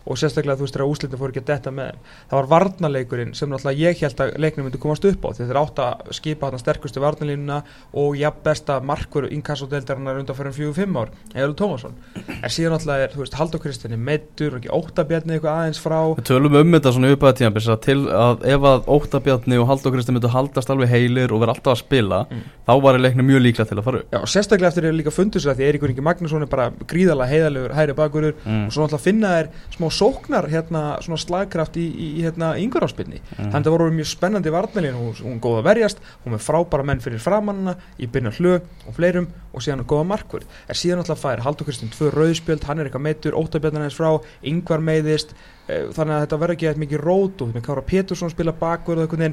og 0.05 0.19
sérstaklega 0.19 0.59
þú 0.59 0.65
veist 0.65 0.75
þegar 0.77 0.91
úslitin 0.91 1.19
fór 1.19 1.31
ekki 1.33 1.41
að 1.41 1.49
detta 1.49 1.71
með 1.73 1.97
það 2.29 2.37
var 2.37 2.49
varnaleikurinn 2.53 3.33
sem 3.37 3.49
náttúrulega 3.49 3.81
ég 3.81 4.01
held 4.05 4.21
að 4.21 4.33
leiknum 4.43 4.67
myndi 4.67 4.81
komast 4.81 5.07
upp 5.09 5.25
á 5.25 5.29
því 5.33 5.47
þeir 5.49 5.59
átt 5.61 5.81
að 5.81 6.11
skipa 6.17 6.49
þarna 6.49 6.61
sterkustu 6.61 7.03
varnalínuna 7.03 7.59
og 8.01 8.17
jafn 8.19 8.43
besta 8.45 8.77
markveru 8.85 9.31
innkassodeldarinnar 9.33 10.19
undan 10.21 10.37
fyrir 10.37 10.55
fjögur 10.55 10.77
fimm 10.77 10.99
ár 11.01 11.13
Egil 11.33 11.55
Tómasson 11.57 11.95
en 12.15 12.53
síðan 12.53 12.75
náttúrulega 12.75 13.07
er 13.07 13.15
þú 13.15 13.23
veist 13.23 13.39
Haldur 13.39 13.63
Kristjáni 13.63 13.99
meittur 13.99 14.55
og 14.55 14.61
ekki 14.61 14.73
óttabjarni 14.75 15.37
eitthvað 15.37 15.61
aðeins 15.63 15.81
frá 15.81 15.97
Við 16.19 16.27
tölum 16.29 16.59
um 16.61 16.77
þetta 16.77 16.93
svona 16.95 17.13
upp 17.15 17.25
að 17.25 17.37
tíma 17.41 17.77
til 17.85 17.97
að 18.13 18.45
ef 18.55 18.69
að 18.69 18.89
óttabjarni 18.95 19.59
og 19.61 19.69
Haldur 19.71 19.95
Kristjáni 19.95 20.19
myndu 20.19 20.33
haldast 20.35 20.71
alveg 20.73 20.93
heilir 20.93 21.33
og 21.33 21.41
vera 21.41 21.55
alltaf 21.55 21.73
að 21.75 21.81
spila 21.81 22.21
mm. 22.29 22.45
þá 22.69 22.73
var 22.85 22.99
leiknum 23.01 23.29
mjög 23.31 23.45
líkla 23.47 23.67
til 23.69 23.79
að 23.79 23.85
fara 23.87 24.03
upp 24.03 24.15
Já, 24.15 24.21
sérstaklega 24.35 24.71
eftir 24.71 24.89
að 24.89 24.99
líka 24.99 25.13
fundus 25.13 25.47
að 25.49 25.59
því 25.59 25.69
Eiríkur 25.69 25.93
Ingi 25.93 26.05
Magnússon 26.05 26.45
er 26.45 26.51
bara 26.51 26.69
gríðalega 26.85 27.31
heiðalegur 27.31 27.75
hæri 27.75 27.95
bakurur 27.97 28.37
mm. 28.43 28.65
og 28.67 28.75
svo 28.75 28.85
náttúrulega 28.85 29.05
finna 29.05 29.33
er 29.41 29.51
smá 29.75 29.87
sóknar 29.95 30.49
hérna 30.51 30.83
svona 31.05 31.19
slagkraft 31.21 31.79
í, 31.79 31.85
í 31.87 32.09
hérna 32.25 32.53
yngur 32.61 32.85
áspilni 32.85 33.21
mm. 33.21 33.37
þannig 33.39 33.55
að 33.55 33.67
það 33.67 33.75
voru 33.75 33.95
mjög 33.95 34.09
spennandi 34.11 34.53
varnalín 34.53 34.99
hún, 34.99 35.15
hún 35.23 35.41
góða 35.43 35.65
verjast, 35.69 36.03
hún 36.23 36.35
með 36.35 36.45
frábæra 36.45 36.87
menn 36.87 37.03
fyrir 37.03 37.23
framannina 37.23 37.75
í 37.97 38.09
byrna 38.11 38.33
hlu 38.37 38.55
og 38.59 38.97
fleirum 38.97 39.29
og 39.55 39.63
síðan 39.63 39.83
að 39.85 39.91
góða 39.93 40.07
markvörð. 40.11 40.55
Er 40.67 40.79
síðan 40.79 41.03
alltaf 41.03 41.21
fær 41.23 41.43
Haldur 41.45 41.67
Kristinn 41.69 41.91
tvö 41.93 42.11
rauðspjöld 42.13 42.65
hann 42.67 42.81
er 42.81 42.89
eitthvað 42.89 43.05
meitur, 43.07 43.37
ótabjörðan 43.39 43.87
eins 43.87 43.97
frá 43.97 44.09
yngvar 44.45 44.83
meiðist, 44.83 45.31
e, 45.67 45.85
þannig 45.95 46.17
að 46.17 46.25
þetta 46.25 46.39
verður 46.41 46.57
ekki 46.57 46.69
eitthvað 46.69 46.83
mikið 46.85 47.05
rót 47.05 47.45
og 47.45 47.59
Kára 47.65 47.85
Pétursson 47.85 48.33
spila 48.33 48.55
bakvörð 48.59 49.05
og 49.05 49.07
eitthvað 49.07 49.23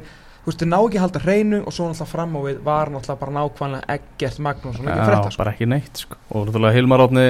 þú 0.43 0.51
veist, 0.51 0.59
þið 0.59 0.71
ná 0.73 0.79
ekki 0.81 0.99
að 0.99 1.05
halda 1.05 1.21
hreinu 1.23 1.59
og 1.63 1.75
svo 1.75 1.85
náttúrulega 1.87 2.11
fram 2.11 2.33
á 2.35 2.41
við 2.43 2.63
var 2.67 2.91
náttúrulega 2.91 3.21
bara 3.21 3.35
nákvæmlega 3.37 3.95
ekkert 3.95 4.39
Magnússon 4.43 4.89
ekki 4.91 5.05
frétta 5.07 5.31
sko. 5.31 5.43
bara 5.43 5.53
ekki 5.53 5.69
neitt 5.71 6.01
sko 6.03 6.17
og 6.33 6.49
náttúrulega 6.49 6.77
Hilmar 6.77 7.03
Átni 7.05 7.27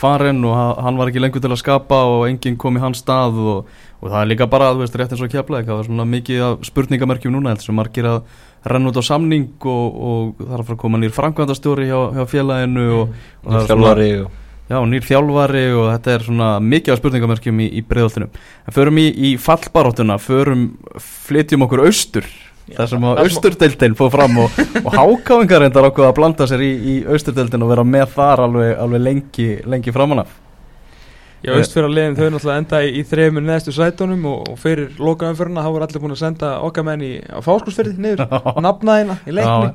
farinn 0.00 0.46
og 0.48 0.78
hann 0.80 0.96
var 0.96 1.10
ekki 1.10 1.20
lengur 1.20 1.44
til 1.44 1.50
að 1.52 1.60
skapa 1.60 1.98
og 2.08 2.24
enginn 2.30 2.56
kom 2.56 2.78
í 2.78 2.80
hans 2.80 3.02
stað 3.04 3.36
og, 3.36 3.74
og 4.00 4.08
það 4.08 4.16
er 4.22 4.30
líka 4.30 4.48
bara, 4.48 4.70
þú 4.72 4.80
veist, 4.80 4.96
rétt 4.96 5.12
eins 5.12 5.24
og 5.26 5.34
kjaplega 5.34 5.68
það 5.68 5.80
var 5.82 5.90
svona 5.90 6.06
mikið 6.14 6.64
spurningamerkjum 6.70 7.36
núna 7.36 7.52
að 7.52 7.76
margir 7.76 8.08
að 8.08 8.22
renna 8.64 8.88
út 8.88 8.96
á 8.96 9.04
samning 9.04 9.50
og, 9.60 10.00
og 10.08 10.40
það 10.40 10.54
er 10.54 10.62
að 10.62 10.64
fara 10.70 10.78
að 10.78 10.80
koma 10.86 11.02
nýr 11.02 11.12
framkvæmdastjóri 11.12 11.90
hjá, 11.90 11.98
hjá 12.16 12.24
félaginu 12.32 12.86
og, 13.02 13.20
og 13.44 13.52
nýr 13.58 13.68
þjálfari 13.68 14.08
Já, 14.64 14.78
nýr 14.88 15.04
þjálfari 15.04 15.66
og 15.76 15.90
þetta 15.90 16.12
er 16.14 16.22
svona 16.24 16.46
mikið 16.64 16.94
af 16.94 17.00
spurningamerkjum 17.02 17.58
í, 17.60 17.66
í 17.76 17.82
breyðoltunum. 17.84 18.30
En 18.64 18.72
förum 18.72 19.00
í, 19.02 19.04
í 19.12 19.32
fallbaróttuna, 19.36 20.16
förum, 20.24 20.62
flytjum 20.96 21.66
okkur 21.66 21.82
austur 21.84 22.30
þar 22.72 22.88
sem 22.88 23.04
að 23.04 23.20
austurdeildin 23.24 23.98
fóð 23.98 24.14
fram 24.14 24.38
og, 24.44 24.62
og 24.80 24.94
hákáingar 24.94 25.64
reyndar 25.64 25.90
okkur 25.90 26.08
að 26.08 26.16
blanda 26.16 26.48
sér 26.48 26.64
í, 26.64 26.70
í 26.72 26.94
austurdeildin 27.12 27.66
og 27.66 27.74
vera 27.74 27.84
með 27.84 28.14
þar 28.16 28.46
alveg, 28.46 28.72
alveg 28.86 29.04
lengi, 29.04 29.50
lengi 29.68 29.92
framanaf 29.94 30.40
Já, 31.44 31.52
austfjörðarlegin 31.58 32.14
þau 32.16 32.28
náttúrulega 32.32 32.60
enda 32.62 32.78
í, 32.80 32.92
í 32.96 33.02
þrejumur 33.04 33.42
neðstu 33.44 33.72
sætunum 33.76 34.22
og, 34.30 34.46
og 34.54 34.60
fyrir 34.62 34.94
lokaumföruna 34.96 35.64
þá 35.64 35.74
voru 35.74 35.84
allir 35.84 36.00
búin 36.00 36.14
að 36.14 36.22
senda 36.22 36.52
okkar 36.64 36.86
menn 36.88 37.04
í 37.04 37.10
fáskúsferði 37.44 37.98
niður, 38.00 38.24
nafnaðina 38.64 39.18
í 39.28 39.34
leikni 39.36 39.74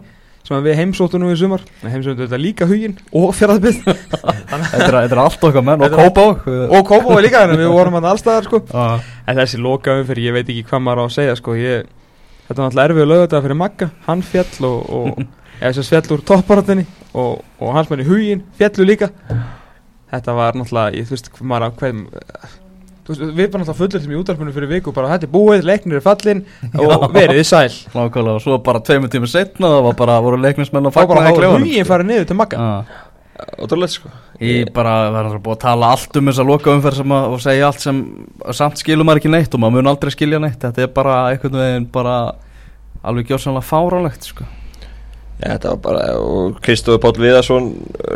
sem 0.49 0.63
við 0.65 0.79
heimsóttum 0.79 1.21
nú 1.21 1.29
í 1.29 1.35
sumar. 1.37 1.61
Heimsóttum 1.83 2.23
þetta 2.23 2.39
líka 2.41 2.65
hugin 2.65 2.95
og 3.13 3.35
fjaraðbytt 3.37 3.83
Þetta 4.71 5.03
er 5.03 5.21
allt 5.21 5.45
okkar 5.45 5.65
menn 5.67 5.83
og 5.85 5.93
Kópá 5.93 6.25
og 6.49 6.89
Kópá 6.89 7.19
líka, 7.21 7.43
við 7.53 7.69
vorum 7.69 7.99
allstaðar 7.99 8.47
sko. 8.47 8.63
en 8.73 9.41
þessi 9.43 9.61
lokaumförð, 9.61 10.25
ég 10.25 10.37
veit 10.39 10.47
ekki 10.47 10.65
hvað 10.71 10.85
maður 10.87 11.03
á 11.03 11.05
að 11.05 11.15
segja 11.19 11.37
sko, 11.37 11.57
ég 11.59 11.85
þetta 12.49 12.57
var 12.57 12.69
náttúrulega 12.69 12.87
erfið 12.89 13.03
að 13.03 13.11
lögða 13.11 13.27
þetta 13.27 13.43
fyrir 13.45 13.59
Magga. 13.59 13.89
Hann 14.07 14.23
fjall 14.25 14.69
og, 14.69 14.79
og 14.89 15.21
eða 15.61 15.71
þess 15.71 15.83
að 15.83 15.91
fjall 15.93 16.15
úr 16.15 16.23
topparatinni 16.31 16.87
og, 17.13 17.43
og 17.59 17.75
hans 17.75 17.91
menn 17.91 18.03
í 18.03 18.07
hugin 18.09 18.45
fjallu 18.59 18.87
líka. 18.89 19.11
Þetta 20.09 20.39
var 20.39 20.57
náttúrulega, 20.57 20.97
ég 20.97 21.09
þú 21.09 21.15
veist, 21.15 21.31
maður 21.39 21.69
á 21.69 21.77
hverjum 21.79 22.07
við 23.09 23.49
varum 23.49 23.63
náttúrulega 23.63 23.73
fullir 23.73 24.01
til 24.03 24.09
mjög 24.11 24.19
útarpunum 24.21 24.53
fyrir 24.53 24.69
viku 24.69 24.91
bara 24.93 25.09
þetta 25.15 25.25
er 25.25 25.31
búið, 25.33 25.63
leiknir 25.65 25.97
er 25.97 26.03
fallin 26.05 26.43
og 26.77 27.05
verið 27.17 27.41
í 27.41 27.45
sæl. 27.47 27.71
Nákvæmlega, 27.95 28.35
og 28.37 28.43
svo 28.43 28.59
bara 28.65 28.81
tveimur 28.85 29.09
tímur 29.09 29.31
setna 29.31 29.71
það 29.73 29.85
var 29.87 29.95
bara, 29.97 30.17
voru 30.21 30.41
leiknismenn 30.43 30.89
að 30.91 30.97
fagna 30.97 31.23
í 31.31 31.37
kljóðan 31.37 31.65
hugin 31.65 31.89
farið 31.89 32.11
niður 32.11 32.27
til 32.29 32.37
Magga 32.37 32.67
Ótrúlega 33.59 33.93
sko. 33.93 34.11
Ég 34.43 34.69
bara 34.75 34.93
verður 35.13 35.41
búið 35.43 35.57
að 35.57 35.63
tala 35.63 35.89
allt 35.93 36.19
um 36.19 36.29
þessa 36.29 36.45
loka 36.47 36.71
umferð 36.73 37.01
sem 37.01 37.15
að, 37.15 37.25
og 37.33 37.43
segja 37.43 37.67
allt 37.69 37.83
sem 37.83 37.99
samt 38.55 38.81
skilum 38.81 39.07
maður 39.07 39.21
ekki 39.21 39.33
neitt 39.33 39.55
og 39.55 39.63
maður 39.63 39.77
mun 39.77 39.91
aldrei 39.93 40.13
skilja 40.15 40.39
neitt. 40.43 40.59
Þetta 40.61 40.85
er 40.85 40.93
bara 40.95 41.19
einhvern 41.31 41.59
veginn 41.61 41.89
bara 41.93 42.15
alveg 43.03 43.31
gjórsanlega 43.31 43.67
fárálegt 43.69 44.27
sko. 44.31 44.47
Já 45.39 45.53
þetta 45.53 45.71
var 45.71 45.79
bara 45.85 46.07
og 46.19 46.57
Kristóður 46.63 46.99
Pál 47.03 47.13
Viðarsson 47.15 47.69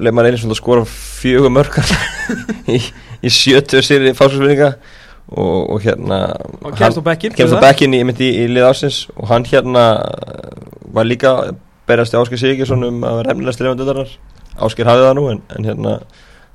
leið 0.04 0.16
maður 0.16 0.30
einnig 0.30 0.42
svona 0.42 0.58
að 0.58 0.60
skora 0.60 0.84
fjögum 0.92 1.56
mörkar 1.56 1.94
í, 2.76 2.82
í 3.24 3.32
70 3.32 3.86
séri 3.88 4.12
fáskjóðsvinninga 4.18 4.74
og, 5.32 5.70
og 5.72 5.86
hérna 5.86 6.18
og 6.60 6.76
kemst 6.76 7.00
á 7.00 7.04
bekkin 7.06 7.38
kemst 7.38 7.56
á 7.56 7.64
bekkin 7.64 7.96
í, 7.96 8.02
í, 8.04 8.30
í 8.44 8.50
lið 8.52 8.68
ásins 8.68 9.06
og 9.16 9.32
hann 9.32 9.48
hérna 9.48 9.86
var 10.92 11.08
líka 11.08 11.54
berjast 11.88 12.16
í 12.16 12.20
Áskil 12.20 12.42
Sigersson 12.42 12.84
um 12.90 13.00
að 13.08 13.22
vera 13.22 13.32
hefnilegast 13.32 13.64
lefanduðarar 13.64 14.12
Ásker 14.62 14.90
hafið 14.90 15.08
það 15.08 15.18
nú 15.20 15.26
en, 15.32 15.42
en 15.58 15.70
hérna 15.70 15.96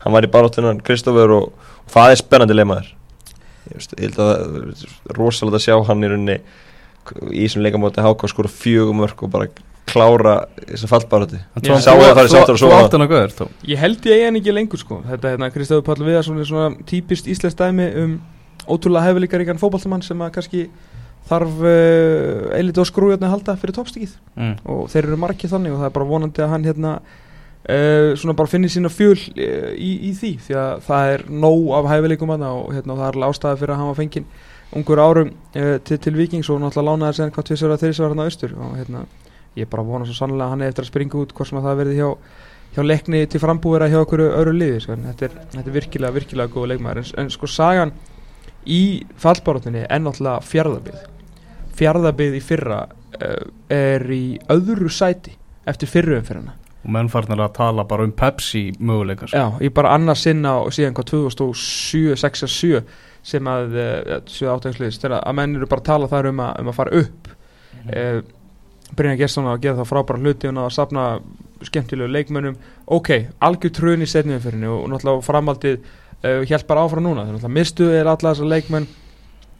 hann 0.04 0.14
var 0.14 0.26
í 0.26 0.30
baráttunan 0.32 0.82
Kristófur 0.84 1.34
og, 1.34 1.68
og 1.84 1.92
það 1.92 2.14
er 2.14 2.20
spennandi 2.22 2.56
leimaður 2.56 2.92
ég 3.68 3.88
held 4.00 4.18
að 4.22 4.28
það 4.32 4.58
er 4.58 5.18
rosalega 5.18 5.58
að 5.58 5.64
sjá 5.66 5.76
hann 5.88 6.04
í 6.04 6.12
rauninni 6.12 6.38
í 7.32 7.46
þessum 7.46 7.64
leikamóti 7.64 8.04
háká 8.04 8.30
skor 8.30 8.48
fjögumörk 8.52 9.24
og 9.24 9.32
bara 9.32 9.48
klára 9.88 10.34
þessa 10.60 10.90
fallbarátti 10.90 11.38
að 11.56 11.68
það 11.68 12.22
er 12.22 12.30
sattur 12.32 12.56
og 12.56 12.60
svo 12.60 13.48
ég 13.68 13.80
held 13.80 14.08
ég 14.08 14.26
en 14.28 14.38
ekki 14.40 14.54
lengur 14.54 14.80
sko. 14.80 15.00
Þetta 15.08 15.32
hérna 15.32 15.48
Kristófur 15.54 15.86
Pall 15.86 16.04
Viðarsson 16.04 16.40
er 16.40 16.48
svona 16.48 16.86
típist 16.88 17.28
íslensk 17.30 17.58
dæmi 17.58 17.88
um 18.02 18.18
ótrúlega 18.68 19.08
hefðilíkaríkan 19.08 19.60
fókbaltamann 19.60 20.04
sem 20.04 20.20
að 20.20 20.34
kannski 20.36 20.66
þarf 21.28 21.62
uh, 21.62 21.70
eh, 21.70 22.58
eiliti 22.58 22.82
og 22.82 22.88
skrújarni 22.88 23.28
að 23.28 23.34
halda 23.36 23.56
fyrir 23.60 23.76
toppstíkið 23.76 24.12
mm. 24.36 24.54
og 24.68 24.84
þeir 24.92 25.06
eru 25.06 25.20
margið 25.20 25.54
þannig 25.54 25.74
og 25.74 25.80
það 25.80 25.88
er 25.88 25.96
bara 25.96 26.08
vonandi 26.08 26.44
að 26.44 26.52
hann 26.54 26.68
hérna 26.68 26.92
Uh, 27.68 28.14
svona 28.16 28.32
bara 28.38 28.48
finnir 28.48 28.70
sína 28.72 28.88
fjöl 28.88 29.18
uh, 29.18 29.72
í, 29.74 29.88
í 30.08 30.10
því 30.16 30.28
því 30.40 30.54
að 30.56 30.84
það 30.86 31.10
er 31.12 31.24
nóg 31.42 31.64
af 31.76 31.88
hæfileikum 31.90 32.30
að 32.32 32.44
og 32.46 32.68
hérna, 32.72 32.94
það 32.96 33.08
er 33.08 33.24
ástæði 33.26 33.58
fyrir 33.60 33.72
að 33.74 33.80
hann 33.80 33.88
var 33.90 33.96
fenginn 33.98 34.28
ungur 34.78 35.00
árum 35.02 35.32
uh, 35.34 35.74
til, 35.84 35.98
til 36.04 36.12
Vikings 36.16 36.48
og 36.54 36.62
náttúrulega 36.62 36.94
lánaði 36.94 37.18
sér 37.18 37.32
hvað 37.34 37.48
tvisar 37.50 37.74
að 37.74 37.82
þeirri 37.82 38.04
var 38.04 38.14
hann 38.14 38.22
á 38.22 38.28
austur. 38.28 38.54
Og 38.54 38.76
hérna, 38.78 39.02
ég 39.58 39.68
bara 39.68 39.84
vona 39.84 40.06
svo 40.06 40.16
sannlega 40.16 40.46
að 40.46 40.54
hann 40.54 40.62
er 40.64 40.72
eftir 40.72 40.86
að 40.86 40.88
springa 40.92 41.20
út 41.20 41.34
hvort 41.34 41.50
sem 41.50 41.58
að 41.58 41.66
það 41.68 41.82
verði 41.82 41.98
hjá, 41.98 42.08
hjá 42.76 42.80
leikni 42.86 43.24
til 43.34 43.42
frambúvera 43.42 43.90
hjá 43.90 43.98
okkur 44.00 44.22
öru 44.28 44.54
liði 44.54 44.78
sko. 44.86 44.96
þetta, 45.08 45.28
er, 45.28 45.36
þetta 45.56 45.64
er 45.64 45.76
virkilega, 45.76 46.14
virkilega 46.14 46.54
góð 46.54 46.70
leikmaður. 46.72 47.02
En, 47.02 47.10
en 47.24 47.32
sko 47.34 47.50
sagan 47.50 47.92
í 48.64 48.80
fallbáratunni 49.18 49.82
er 49.82 50.04
náttúrulega 50.06 50.46
fjardabið 50.46 51.04
fjardabið 51.78 52.38
í 52.38 52.40
fyrra 52.42 52.80
er 53.72 54.08
í 54.14 54.38
öðru 54.52 54.88
sæti 54.92 55.34
eftir 55.68 55.90
fyrruumferðina 55.90 56.56
og 56.88 56.94
menn 56.96 57.10
farnir 57.12 57.42
að 57.44 57.52
tala 57.58 57.84
bara 57.84 58.06
um 58.08 58.14
Pepsi 58.16 58.70
möguleikar 58.80 59.34
Já, 59.34 59.52
ég 59.60 59.74
bara 59.76 59.92
annars 59.98 60.24
sinna 60.24 60.54
og 60.62 60.72
síðan 60.72 60.96
hvað 60.96 61.10
2007-2007 61.12 62.80
sem 63.28 63.50
að, 63.50 63.76
ja, 64.08 64.18
7-8 64.24 65.12
að 65.18 65.36
menn 65.36 65.58
eru 65.58 65.68
bara 65.68 65.84
að 65.84 65.90
tala 65.90 66.08
þar 66.08 66.30
um 66.30 66.40
að, 66.40 66.52
um 66.62 66.70
að 66.72 66.76
fara 66.78 67.00
upp. 67.02 67.28
Mm 67.28 67.80
-hmm. 67.82 67.96
eh, 67.98 68.22
Brynja 68.96 69.18
Gesson 69.20 69.46
að 69.46 69.60
gera 69.62 69.76
það 69.76 69.90
frábæra 69.90 70.22
hluti 70.22 70.48
og 70.48 70.58
að 70.64 70.72
sapna 70.72 71.20
skemmtilegu 71.62 72.08
leikmönnum. 72.08 72.56
Ok, 72.86 73.10
algjör 73.40 73.74
trun 73.74 74.02
í 74.02 74.08
setniðumfyrinni 74.08 74.66
og, 74.66 74.84
og 74.84 74.88
náttúrulega 74.90 75.26
framaldið 75.26 75.78
uh, 76.24 76.42
hjálp 76.48 76.66
bara 76.66 76.84
áfram 76.86 77.04
núna. 77.04 77.26
Þannig 77.26 77.44
að 77.44 77.56
mistuðið 77.58 77.98
er 78.00 78.06
alla 78.06 78.32
þessar 78.32 78.52
leikmönn 78.54 78.86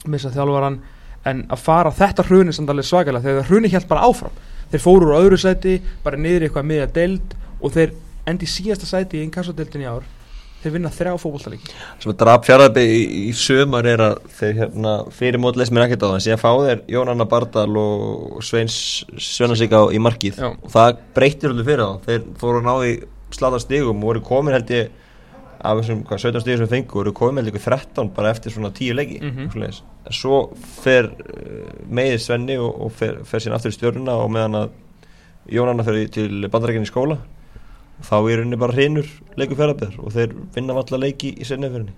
missa 0.06 0.30
þjálfvaran 0.30 0.80
en 1.24 1.44
að 1.50 1.58
fara 1.58 1.90
þetta 1.90 2.24
hruni 2.24 2.52
samt 2.52 2.70
alveg 2.70 2.86
svakalega 2.88 3.26
þegar 3.26 3.50
hruni 3.50 3.68
helt 3.68 3.88
bara 3.88 4.06
áfram 4.06 4.32
þeir 4.72 4.84
fóru 4.84 5.08
úr 5.08 5.18
öðru 5.22 5.40
sæti, 5.40 5.78
bara 6.04 6.20
niður 6.20 6.48
eitthvað 6.48 6.70
miða 6.70 6.92
deild 6.94 7.34
og 7.58 7.74
þeir 7.74 7.96
endi 8.28 8.48
síðasta 8.50 8.88
sæti 8.88 9.20
í 9.20 9.26
inkassodeildin 9.26 9.84
í 9.84 9.90
ár. 9.90 10.06
Þeir 10.58 10.72
vinna 10.74 10.90
þrjá 10.90 11.12
fókbóltalíki 11.22 11.68
sem 12.02 12.10
að 12.10 12.16
drap 12.18 12.46
fjaraðbi 12.48 12.82
í, 12.82 13.02
í 13.28 13.34
sömar 13.38 13.86
er 13.86 14.00
að 14.08 14.16
þeir 14.40 14.56
hérna, 14.56 14.94
fyrir 15.14 15.38
mót 15.38 15.58
leist 15.58 15.70
mér 15.70 15.84
ekkert 15.84 16.02
á 16.02 16.08
það 16.10 16.24
síðan 16.24 16.40
fá 16.42 16.48
þeir 16.64 16.80
Jón 16.90 17.12
Anna 17.12 17.26
Bardal 17.30 17.68
og 17.78 18.40
Sveins 18.42 18.78
Svennasík 19.22 19.70
á 19.70 19.86
í 19.94 20.00
markið. 20.02 20.40
Já. 20.42 20.48
og 20.50 20.72
það 20.74 20.98
breytir 21.14 21.54
alveg 21.54 21.70
fyrir 21.70 21.84
þá. 21.84 22.08
Þeir 22.08 22.26
fóru 22.42 22.58
að 22.58 22.66
ná 22.66 22.88
í 22.90 22.96
slata 23.38 23.62
stigum 23.62 24.02
og 24.02 24.10
voru 24.10 24.24
komin 24.26 24.58
held 24.58 24.74
ég 24.74 24.90
af 25.60 25.78
þessum 25.80 26.02
hvað, 26.06 26.20
17 26.22 26.40
stigum 26.44 26.58
sem 26.64 26.68
fengu 26.72 26.98
voru 27.00 27.12
komin 27.12 27.44
held 27.44 27.54
ég 27.58 27.64
13 27.64 28.10
bara 28.14 28.30
eftir 28.34 28.52
svona 28.54 28.70
10 28.74 28.94
leiki 28.94 29.18
Mhm. 29.22 29.48
svoleiðis. 29.52 29.80
en 30.06 30.12
svo 30.12 30.50
fer 30.82 31.04
uh, 31.10 31.72
meðið 31.90 32.20
Svenni 32.20 32.56
og, 32.58 32.80
og 32.86 32.92
fer, 32.92 33.18
fer 33.24 33.40
síðan 33.40 33.56
aftur 33.58 33.70
í 33.72 33.78
stjórnuna 33.78 34.14
og 34.22 34.30
meðan 34.30 34.54
að 34.62 34.68
Jón 35.50 35.68
Anna 35.70 35.82
fer 35.82 36.06
til 36.12 36.48
bandarækinn 36.48 36.84
í 36.84 36.90
skóla 36.92 37.18
þá 38.04 38.14
er 38.30 38.42
henni 38.44 38.56
bara 38.60 38.72
hrinur 38.76 39.06
leiku 39.36 39.56
fjaraðbjör 39.58 39.96
og 39.98 40.12
þeir 40.14 40.34
vinna 40.54 40.74
valla 40.76 40.98
leiki 41.02 41.32
í 41.34 41.44
sennefjörni 41.44 41.90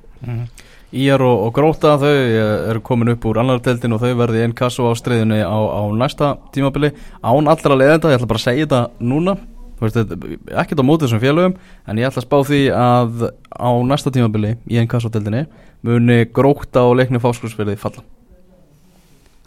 Íjar 0.90 1.22
og, 1.22 1.44
og 1.46 1.52
Gróta 1.54 1.92
þau 2.00 2.08
eh, 2.10 2.70
eru 2.70 2.80
komin 2.82 3.12
upp 3.12 3.22
úr 3.30 3.38
annar 3.38 3.60
deildin 3.62 3.92
og 3.94 4.00
þau 4.02 4.14
verði 4.18 4.40
einn 4.42 4.54
kassu 4.58 4.82
á 4.88 4.92
streiðinu 4.98 5.36
á, 5.44 5.54
á 5.54 5.82
næsta 5.94 6.32
tímabili 6.54 6.90
án 7.22 7.46
allra 7.52 7.76
leiðenda, 7.78 8.10
ég 8.10 8.18
ætla 8.18 8.26
bara 8.32 8.40
að 8.40 8.46
segja 8.48 8.66
þetta 8.66 8.80
núna 9.06 9.36
ekkert 9.80 10.82
á 10.82 10.84
mótið 10.84 11.06
þessum 11.06 11.22
félögum 11.22 11.56
en 11.88 12.00
ég 12.00 12.08
ætla 12.08 12.20
að 12.20 12.26
spá 12.26 12.36
því 12.50 12.60
að 12.76 13.24
á 13.56 13.70
næsta 13.88 14.12
tímabili 14.14 14.54
í 14.68 14.80
á 14.80 15.08
deildinni 15.08 15.46
muni 15.86 16.18
Gróta 16.36 16.84
og 16.84 16.98
leikni 17.00 17.22
fáskursverði 17.22 17.78
falla. 17.80 18.04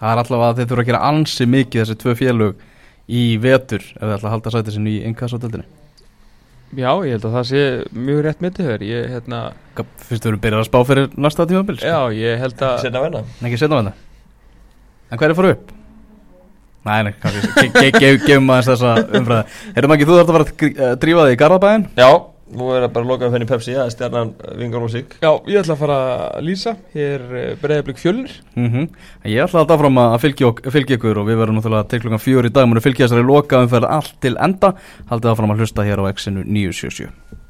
Það 0.02 0.10
er 0.12 0.24
allavega 0.24 0.50
að 0.50 0.58
þeir 0.60 0.70
þurfa 0.72 0.84
að 0.84 0.90
gera 0.90 1.06
ansi 1.12 1.46
mikið 1.48 1.84
þessi 1.84 2.00
tvö 2.02 2.16
félög 2.20 2.66
í 3.08 3.24
vetur 3.38 3.86
ef 3.86 4.02
þeir 4.02 4.18
ætla 4.18 4.28
að 4.30 4.36
halda 4.36 4.54
sætið 4.58 4.78
sinni 4.78 4.98
í 4.98 5.04
á 5.38 5.38
deildinni. 5.38 5.70
Já, 6.74 6.90
ég 7.06 7.14
held 7.14 7.28
að 7.28 7.36
það 7.36 7.46
sé 7.52 7.62
mjög 7.94 8.20
rétt 8.26 8.42
myndið 8.42 8.70
Ég, 8.88 9.06
hérna, 9.12 9.40
Fyrst 10.08 10.26
þú 10.26 10.32
eru 10.32 10.40
byrjað 10.42 10.64
að 10.64 10.68
spá 10.70 10.78
fyrir 10.90 11.14
næsta 11.22 11.46
tímabil? 11.50 11.78
Já, 11.78 12.00
ég 12.18 12.42
held 12.42 12.64
að 12.66 12.80
Senna 12.82 13.04
venna 13.04 13.94
En 15.12 15.22
hver 15.22 15.30
er 15.30 15.38
fóru 15.38 15.52
upp? 15.54 15.74
Nei, 16.84 17.00
nei, 17.08 17.14
Gefum 18.28 18.52
aðeins 18.52 18.70
þessa 18.74 18.94
umfræði 19.16 19.74
Heyrðum 19.78 19.96
ekki, 19.96 20.08
þú 20.08 20.20
þarf 20.20 20.30
að 20.30 20.38
fara 20.38 20.46
að 20.46 20.64
eh, 20.70 20.94
drífa 21.00 21.26
þig 21.28 21.36
í 21.36 21.40
Garðabæðin 21.40 21.86
Já, 21.96 22.10
nú 22.54 22.70
er 22.74 22.84
það 22.84 22.96
bara 22.98 23.10
lokað 23.12 23.38
að 23.38 23.46
í 23.46 23.48
Pepsi, 23.52 23.76
það 23.78 23.86
er 23.86 23.94
stjarnan 23.94 24.34
Vingar 24.60 24.84
Músík 24.84 25.16
Já, 25.22 25.30
ég 25.48 25.62
ætla 25.62 25.78
að 25.78 25.84
fara 25.84 26.00
að 26.26 26.50
lýsa. 26.50 26.74
Hér 26.96 27.24
breiðablik 27.62 28.02
fjölnir. 28.02 28.34
Mm 28.58 28.90
Ég 29.32 29.46
ætla 29.46 29.62
að 29.62 29.64
þetta 29.64 29.80
fram 29.84 30.02
að 30.04 30.18
fylgja, 30.26 30.50
ok, 30.52 30.66
fylgja 30.76 30.98
ykkur 31.00 31.22
og 31.22 31.30
við 31.30 31.40
verðum 31.40 31.62
náttúrulega 31.62 31.90
til 31.94 32.02
klukkan 32.04 32.26
fjör 32.26 32.50
í 32.50 32.54
dag. 32.54 32.68
Múnu 32.68 32.84
fylgja 32.84 33.08
þessari 33.08 33.30
loka 33.30 33.64
umferð 33.64 33.88
allt 33.88 34.20
til 34.20 34.36
enda. 34.36 34.74
Haldið 35.08 35.32
það 35.32 35.40
fram 35.40 35.56
að 35.56 35.64
hlusta 35.64 35.88
hér 35.88 36.04
á 36.04 36.12
X-inu 36.12 36.44
977 36.44 37.43